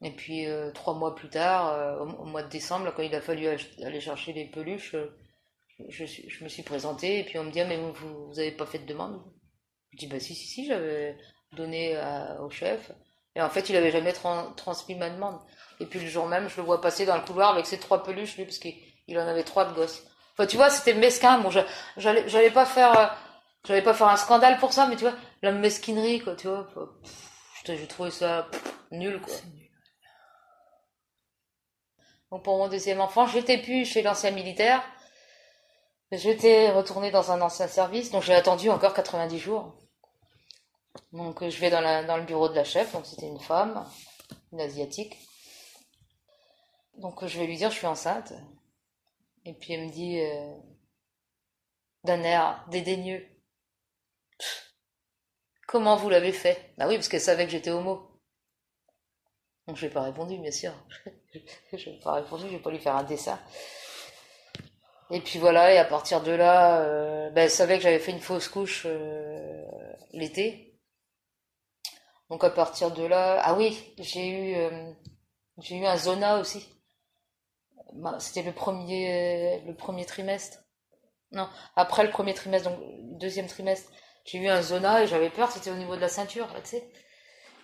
[0.01, 3.15] Et puis euh, trois mois plus tard, euh, au, mois de décembre, là, quand il
[3.15, 4.95] a fallu aller chercher les peluches,
[5.89, 8.51] je, je, me suis présentée et puis on me dit ah, mais vous, vous avez
[8.51, 9.21] pas fait de demande?
[9.91, 11.17] Je dis bah si si si j'avais
[11.55, 12.91] donné à, au chef
[13.35, 15.39] et en fait il avait jamais tra transmis ma demande.
[15.79, 18.03] Et puis le jour même, je le vois passer dans le couloir avec ses trois
[18.03, 20.03] peluches, lui, parce qu'il en avait trois de gosses.
[20.33, 21.39] Enfin, tu vois, c'était mesquin.
[21.39, 21.49] Bon,
[21.97, 23.07] j'allais, pas faire, euh,
[23.65, 26.67] j'allais pas faire un scandale pour ça, mais tu vois, la mesquinerie, quoi, tu vois.
[27.65, 29.33] J'ai trouvé ça pff, nul, quoi.
[32.31, 34.83] Donc pour mon deuxième enfant, j'étais plus chez l'ancien militaire.
[36.11, 39.75] J'étais retournée dans un ancien service, donc j'ai attendu encore 90 jours.
[41.11, 43.87] Donc je vais dans, le bureau de la chef, donc c'était une femme,
[44.51, 45.17] une asiatique.
[46.97, 48.33] Donc je vais lui dire je suis enceinte.
[49.45, 50.55] Et puis elle me dit euh,
[52.03, 53.25] d'un air dédaigneux.
[55.67, 56.73] Comment vous l'avez fait?
[56.77, 58.09] Bah oui, parce qu'elle savait que j'étais homo.
[59.67, 60.73] Donc je n'ai pas répondu, bien sûr.
[61.73, 63.39] je n'ai pas répondu, je vais pas lui faire un dessin.
[65.09, 68.11] Et puis voilà, et à partir de là, euh, ben, elle savait que j'avais fait
[68.11, 69.63] une fausse couche euh,
[70.11, 70.72] l'été.
[72.33, 74.91] Donc à partir de là, ah oui, j'ai eu, euh,
[75.59, 76.67] j'ai eu un zona aussi.
[78.17, 80.57] C'était le premier, le premier trimestre.
[81.31, 83.91] Non, après le premier trimestre, donc le deuxième trimestre,
[84.25, 86.89] j'ai eu un zona et j'avais peur, c'était au niveau de la ceinture, tu sais.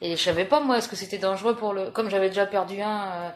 [0.02, 1.90] Et je savais pas, moi, est-ce que c'était dangereux pour le.
[1.90, 3.32] Comme j'avais déjà perdu un, euh...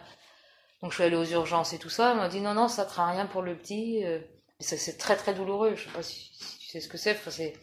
[0.83, 2.83] donc je suis allée aux urgences et tout ça, on m'a dit non, non, ça
[2.83, 4.05] ne craint rien pour le petit.
[4.05, 4.19] Euh...
[4.59, 7.13] C'est très très douloureux, je sais pas si, si tu sais ce que c'est.
[7.13, 7.55] Enfin, c'est.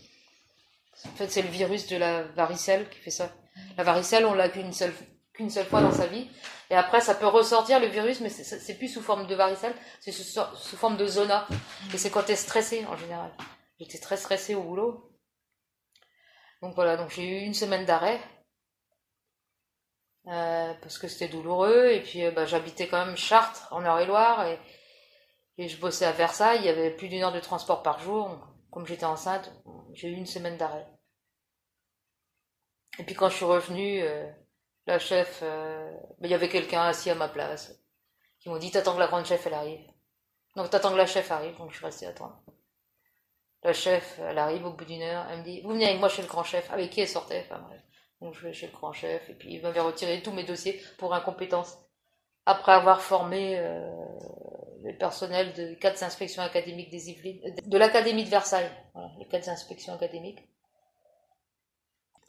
[1.06, 3.30] En fait, c'est le virus de la varicelle qui fait ça.
[3.76, 4.92] La varicelle, on l'a qu'une seule
[5.32, 6.28] qu'une seule fois dans sa vie.
[6.70, 10.12] Et après, ça peut ressortir le virus, mais c'est plus sous forme de varicelle, c'est
[10.12, 11.46] sous, forme de zona.
[11.92, 13.32] Et c'est quand tu es stressé en général.
[13.78, 15.10] J'étais très stressée au boulot.
[16.62, 18.20] Donc voilà, donc j'ai eu une semaine d'arrêt.
[20.26, 21.88] Euh, parce que c'était douloureux.
[21.90, 24.46] Et puis euh, bah, j'habitais quand même Chartres, en Eure-et-Loire.
[24.46, 24.58] Et,
[25.56, 26.60] et je bossais à Versailles.
[26.60, 28.46] Il y avait plus d'une heure de transport par jour.
[28.70, 29.50] Comme j'étais enceinte,
[29.94, 30.86] j'ai eu une semaine d'arrêt.
[33.00, 34.30] Et puis quand je suis revenue, euh,
[34.86, 35.90] la chef, euh,
[36.20, 37.74] il y avait quelqu'un assis à ma place,
[38.38, 39.80] qui m'ont dit T'attends que la grande chef, elle arrive.
[40.54, 42.38] Donc t'attends que la chef arrive, donc je suis restée à attendre.
[43.62, 46.10] La chef, elle arrive au bout d'une heure, elle me dit Vous venez avec moi
[46.10, 46.70] chez le grand chef.
[46.70, 47.80] Avec qui elle sortait Enfin bref.
[48.20, 50.78] Donc je vais chez le grand chef, et puis il m'avait retiré tous mes dossiers
[50.98, 51.78] pour incompétence.
[52.44, 53.90] Après avoir formé euh,
[54.82, 59.48] le personnel de quatre inspections académiques des Yvelines, de l'académie de Versailles, voilà, les quatre
[59.48, 60.46] inspections académiques.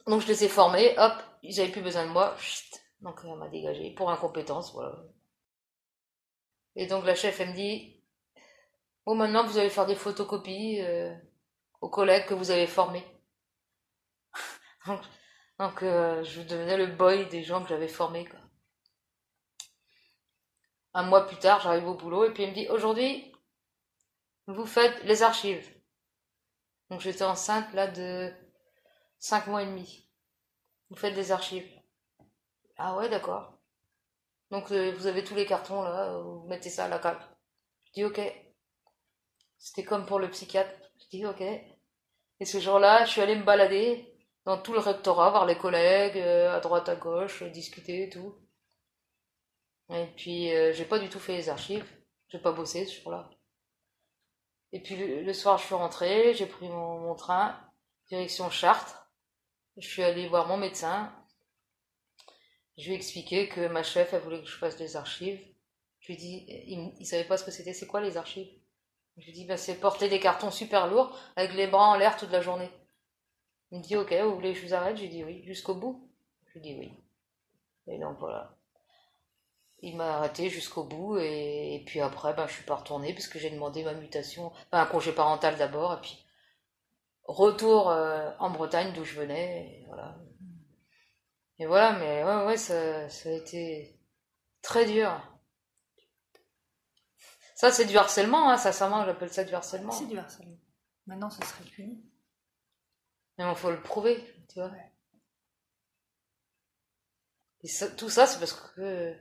[0.06, 3.36] Donc je les ai formés, hop, ils n'avaient plus besoin de moi, chut, donc elle
[3.36, 4.98] m'a dégagé pour incompétence, voilà.
[6.74, 8.02] Et donc la chef, elle me dit,
[9.06, 11.14] bon maintenant vous allez faire des photocopies euh,
[11.80, 13.04] aux collègues que vous avez formés.
[15.58, 18.28] donc euh, je devenais le boy des gens que j'avais formés.
[20.94, 23.32] Un mois plus tard, j'arrive au boulot et puis il me dit aujourd'hui,
[24.46, 25.68] vous faites les archives.
[26.90, 28.32] Donc j'étais enceinte là de
[29.22, 30.08] 5 mois et demi.
[30.90, 31.68] Vous faites des archives.
[32.76, 33.56] Ah ouais, d'accord.
[34.50, 37.24] Donc euh, vous avez tous les cartons là, vous mettez ça à la cave.
[37.86, 38.20] Je dis ok.
[39.58, 40.72] C'était comme pour le psychiatre.
[40.98, 41.40] Je dis ok.
[41.40, 44.12] Et ce jour-là, je suis allée me balader
[44.44, 48.34] dans tout le rectorat, voir les collègues, euh, à droite, à gauche, discuter et tout.
[49.90, 51.86] Et puis, euh, j'ai pas du tout fait les archives.
[52.28, 53.30] J'ai pas bossé ce jour-là.
[54.72, 57.56] Et puis, le, soir, je suis rentrée, j'ai pris mon, train,
[58.08, 59.01] direction Chartres.
[59.76, 61.12] Je suis allée voir mon médecin.
[62.78, 65.40] Je lui ai expliqué que ma chef, elle voulait que je fasse des archives.
[66.00, 68.50] Je lui ai dit, il, il savait pas ce que c'était, c'est quoi les archives?
[69.18, 71.96] Je lui ai dit, ben, c'est porter des cartons super lourds avec les bras en
[71.96, 72.70] l'air toute la journée.
[73.70, 74.96] Il me dit, ok, vous voulez que je vous arrête?
[74.96, 76.10] Je lui ai dit oui, jusqu'au bout?
[76.46, 76.92] Je lui ai dit oui.
[77.86, 78.56] Et donc voilà
[79.82, 83.38] il m'a arrêté jusqu'au bout et, puis après ben, je suis pas retournée parce que
[83.38, 86.21] j'ai demandé ma mutation, un congé parental d'abord et puis
[87.24, 90.16] retour euh, en Bretagne d'où je venais et voilà.
[91.58, 94.00] Et voilà, mais ouais, ouais, ça, ça a été
[94.62, 95.10] très dur.
[97.54, 99.92] Ça, c'est du harcèlement, hein, sincèrement, j'appelle ça du harcèlement.
[99.92, 100.58] C'est du harcèlement.
[101.06, 102.04] Maintenant, ça serait puni.
[103.38, 104.16] Mais il faut le prouver,
[104.48, 104.72] tu vois.
[107.62, 109.16] Et tout ça, c'est parce que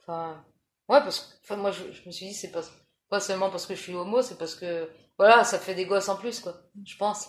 [0.00, 0.44] Enfin,
[0.88, 2.62] ouais, parce que enfin, moi, je, me suis dit, c'est pas,
[3.08, 4.90] pas seulement parce que je suis homo, c'est parce que,
[5.20, 7.28] voilà, ça fait des gosses en plus, quoi, je pense.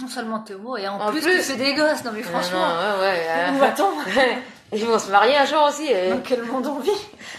[0.00, 2.66] Non seulement t'es homo, et en, plus, fais des gosses, non mais franchement.
[2.66, 3.66] Non, ouais, ouais.
[3.66, 3.92] Attends
[4.72, 5.86] Ils vont se marier un jour aussi.
[5.92, 6.90] Dans quel monde on vit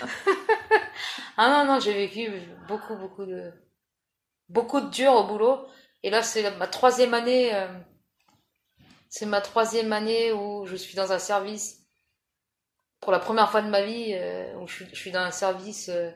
[1.38, 2.30] Ah non, non, j'ai vécu
[2.68, 3.52] beaucoup, beaucoup de.
[4.50, 5.66] Beaucoup de dur au boulot.
[6.04, 7.56] Et là, c'est ma troisième année.
[7.56, 7.68] Euh,
[9.10, 11.80] c'est ma troisième année où je suis dans un service
[13.02, 16.12] pour la première fois de ma vie, euh, où je, suis dans un service euh,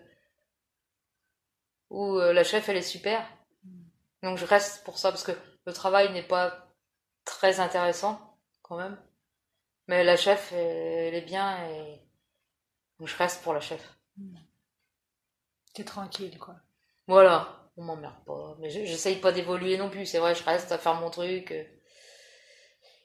[1.93, 3.25] où euh, la chef elle est super.
[4.21, 5.31] Donc je reste pour ça parce que
[5.65, 6.67] le travail n'est pas
[7.23, 8.97] très intéressant quand même.
[9.87, 12.01] Mais la chef elle, est bien et
[12.99, 13.97] donc je reste pour la chef.
[15.73, 16.55] T'es tranquille quoi.
[17.07, 18.57] Voilà, on m'emmerde pas.
[18.59, 20.05] Mais j'essaye pas d'évoluer non plus.
[20.05, 21.53] C'est vrai, je reste à faire mon truc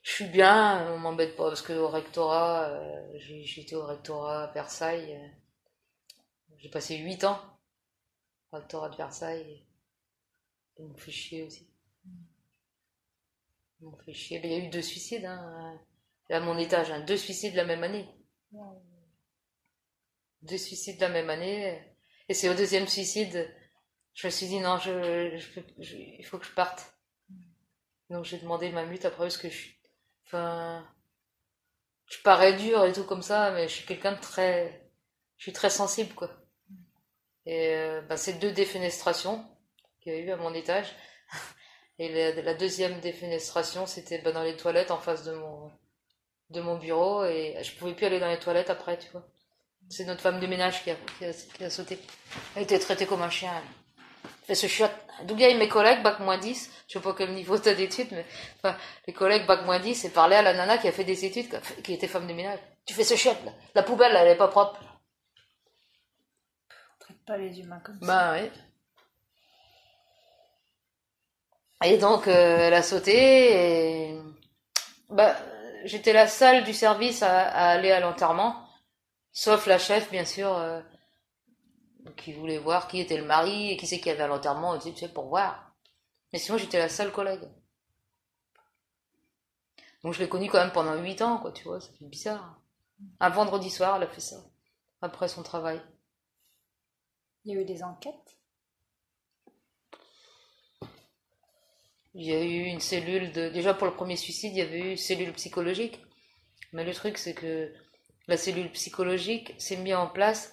[0.09, 4.53] je suis bien, on m'embête pas parce que au rectorat, euh, j'étais au rectorat à
[4.53, 7.39] Versailles, euh, j'ai passé 8 ans
[8.51, 9.65] au rectorat de Versailles,
[10.77, 11.69] on me fait chier aussi.
[13.83, 14.41] On me fait chier.
[14.43, 15.81] il y a eu deux suicides hein,
[16.31, 18.09] à mon étage, hein, deux suicides la même année.
[20.43, 21.81] Deux suicides la même année,
[22.29, 23.53] et c'est au deuxième suicide,
[24.15, 26.95] je me suis dit non, il faut que je parte.
[28.11, 29.79] Donc j'ai demandé ma mute après parce que je
[30.29, 30.87] Enfin,
[32.05, 34.91] je parais dur et tout comme ça, mais je suis quelqu'un de très,
[35.39, 36.31] je suis très sensible quoi.
[37.49, 39.43] Et euh, bah, c'est deux défenestrations
[40.03, 40.95] qu'il y a eu à mon étage.
[41.99, 45.73] Et la, deuxième défenestration, c'était bah, dans les toilettes en face de mon,
[46.51, 47.25] de mon bureau.
[47.25, 49.27] Et je pouvais plus aller dans les toilettes après, tu vois.
[49.89, 50.97] C'est notre femme de ménage qui a,
[51.57, 51.99] qui a, sauté.
[52.55, 53.51] Elle était traitée comme un chien.
[54.47, 54.93] Fait ce chiotte.
[55.25, 58.25] D'où viennent mes collègues, bac moins 10, je sais pas quel niveau t'as d'études, mais
[58.59, 58.77] enfin,
[59.07, 61.61] les collègues bac moins 10 et parler à la nana qui a fait des études,
[61.83, 62.61] qui était femme de ménage.
[62.87, 63.53] Tu fais ce chiotte, là.
[63.75, 64.79] La poubelle, elle est pas propre.
[67.29, 68.07] Pas les humains comme ça.
[68.07, 68.51] Bah oui.
[71.85, 74.19] Et donc, euh, elle a sauté et.
[75.11, 75.37] Bah,
[75.85, 78.67] j'étais la seule du service à, aller à l'enterrement,
[79.31, 80.57] sauf la chef, bien sûr.
[80.57, 80.81] Euh,
[82.17, 84.79] qui voulait voir qui était le mari et qui c'est qui avait à l'enterrement, et
[84.79, 85.75] tu sais, pour voir.
[86.33, 87.47] Mais sinon, j'étais la seule collègue.
[90.03, 92.59] Donc je l'ai connue quand même pendant 8 ans, quoi, tu vois, ça fait bizarre.
[93.21, 94.37] Un vendredi soir, elle a fait ça,
[95.03, 95.83] après son travail.
[97.49, 98.37] Il y a eu des enquêtes?
[102.13, 103.49] Il y a eu une cellule de...
[103.49, 105.99] Déjà pour le premier suicide, il y avait eu une cellule psychologique.
[106.75, 107.73] Mais le truc, c'est que
[108.27, 110.53] la cellule psychologique s'est mise en place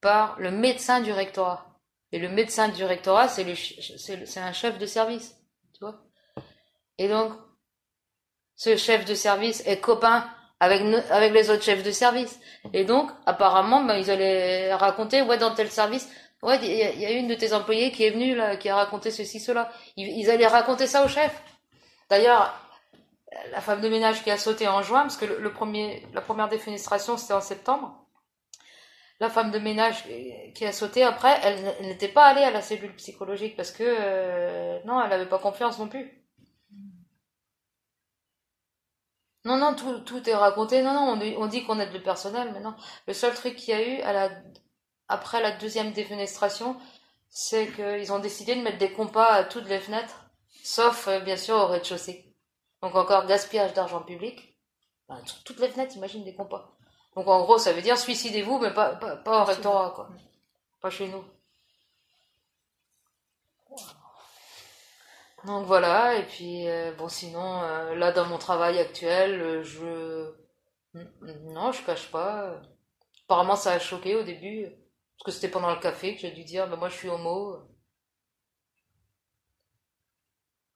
[0.00, 1.78] par le médecin du rectorat.
[2.10, 3.46] Et le médecin du rectorat, c'est,
[4.36, 5.36] un chef de service,
[5.72, 6.02] tu vois.
[6.98, 7.32] Et donc,
[8.56, 10.28] ce chef de service est copain
[10.58, 12.40] avec, avec les autres chefs de service.
[12.72, 16.08] Et donc, apparemment, ben, ils allaient raconter, ouais, dans tel service,
[16.44, 19.10] ouais, il y, a une de tes employés qui est venue, là, qui a raconté
[19.10, 19.72] ceci, cela.
[19.96, 21.42] Ils, allaient raconter ça au chef.
[22.10, 22.54] D'ailleurs,
[23.50, 26.48] la femme de ménage qui a sauté en juin, parce que le premier, la première
[26.48, 28.06] défenestration, c'était en septembre,
[29.20, 30.04] la femme de ménage
[30.54, 34.78] qui a sauté après, elle, n'était pas allée à la cellule psychologique parce que euh,
[34.84, 36.24] non, elle n'avait pas confiance non plus.
[39.44, 40.82] Non, non, tout, est raconté.
[40.82, 42.74] Non, non, on, dit- on dit qu'on aide le personnel, mais non.
[43.06, 44.30] Le seul truc qu'il y a eu à la,
[45.08, 46.76] après la deuxième défenestration,
[47.28, 50.24] c'est qu'ils ont décidé de mettre des compas à toutes les fenêtres,
[50.62, 52.34] sauf, euh, bien sûr, au rez-de-chaussée.
[52.82, 54.56] Donc encore gaspillage d'argent public.
[55.08, 56.76] Enfin, toutes les fenêtres, imagine des compas.
[57.16, 60.08] Donc en gros, ça veut dire suicidez-vous, mais pas, pas, pas en rectorat, quoi.
[60.80, 61.24] Pas chez nous.
[65.46, 70.32] Donc voilà, et puis euh, bon sinon euh, là dans mon travail actuel, euh, je
[71.52, 72.62] non, je cache pas.
[73.26, 74.68] Apparemment ça a choqué au début
[75.24, 77.56] parce que c'était pendant le café que j'ai dû dire bah moi je suis homo.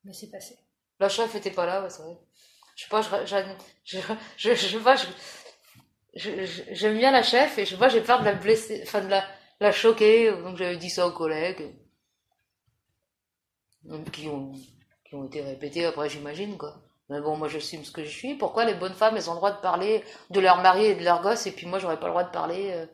[0.05, 0.59] Mais c'est passé.
[1.01, 2.19] La chef était pas là, ouais, c'est vrai.
[2.77, 4.01] Je sais pas, je
[4.37, 4.97] je je pas,
[6.15, 9.09] j'aime bien la chef et je sais pas, j'ai peur de la blesser, enfin de
[9.09, 9.25] la
[9.61, 11.75] la choquer, donc j'avais dit ça aux collègues.
[13.83, 14.53] Donc, qui ont,
[15.05, 16.83] qui ont été répétés après, j'imagine, quoi.
[17.09, 18.35] Mais bon, moi, j'assume ce que je suis.
[18.35, 21.05] Pourquoi les bonnes femmes, elles ont le droit de parler de leur mari et de
[21.05, 22.87] leur gosse, et puis moi, j'aurais pas le droit de parler euh,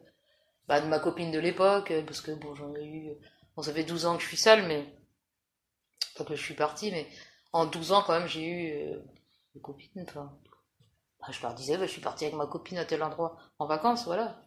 [0.68, 3.12] bah, de ma copine de l'époque, euh, parce que bon, j'en ai eu.
[3.56, 4.86] Bon, ça fait 12 ans que je suis seule, mais.
[6.16, 7.08] Pas que je suis partie, mais
[7.52, 8.98] en 12 ans, quand même, j'ai eu euh,
[9.54, 10.04] des copines.
[10.08, 10.32] Enfin,
[11.20, 13.66] bah, je leur disais, bah, je suis partie avec ma copine à tel endroit en
[13.66, 14.40] vacances, voilà.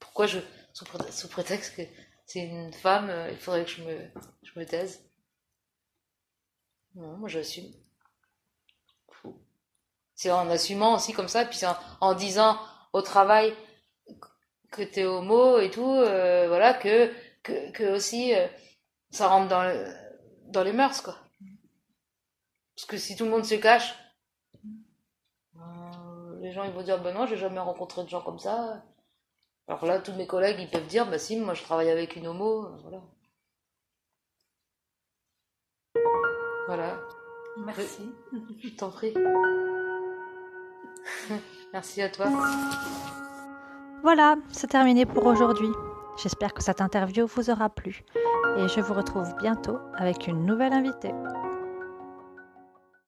[0.00, 0.40] Pourquoi je.
[0.72, 1.82] Sous, pré- sous prétexte que
[2.26, 3.96] c'est une femme, euh, il faudrait que je me,
[4.42, 5.04] je me taise.
[6.94, 7.72] Non, moi j'assume.
[10.16, 12.58] C'est en assumant aussi comme ça, puis en, en disant
[12.92, 13.54] au travail
[14.74, 17.10] que t'es homo et tout, euh, voilà, que,
[17.42, 18.46] que, que aussi euh,
[19.10, 19.94] ça rentre dans, le-
[20.48, 21.16] dans les mœurs, quoi.
[22.76, 23.94] Parce que si tout le monde se cache,
[25.56, 28.82] euh, les gens ils vont dire, ben non, j'ai jamais rencontré de gens comme ça.
[29.68, 32.26] Alors là, tous mes collègues ils peuvent dire, bah si, moi je travaille avec une
[32.26, 33.00] homo, voilà.
[36.66, 36.98] Voilà.
[37.64, 38.10] Merci.
[38.62, 39.14] Je t'en prie.
[41.72, 42.28] Merci à toi.
[44.04, 45.70] Voilà, c'est terminé pour aujourd'hui.
[46.22, 48.04] J'espère que cette interview vous aura plu
[48.58, 51.14] et je vous retrouve bientôt avec une nouvelle invitée.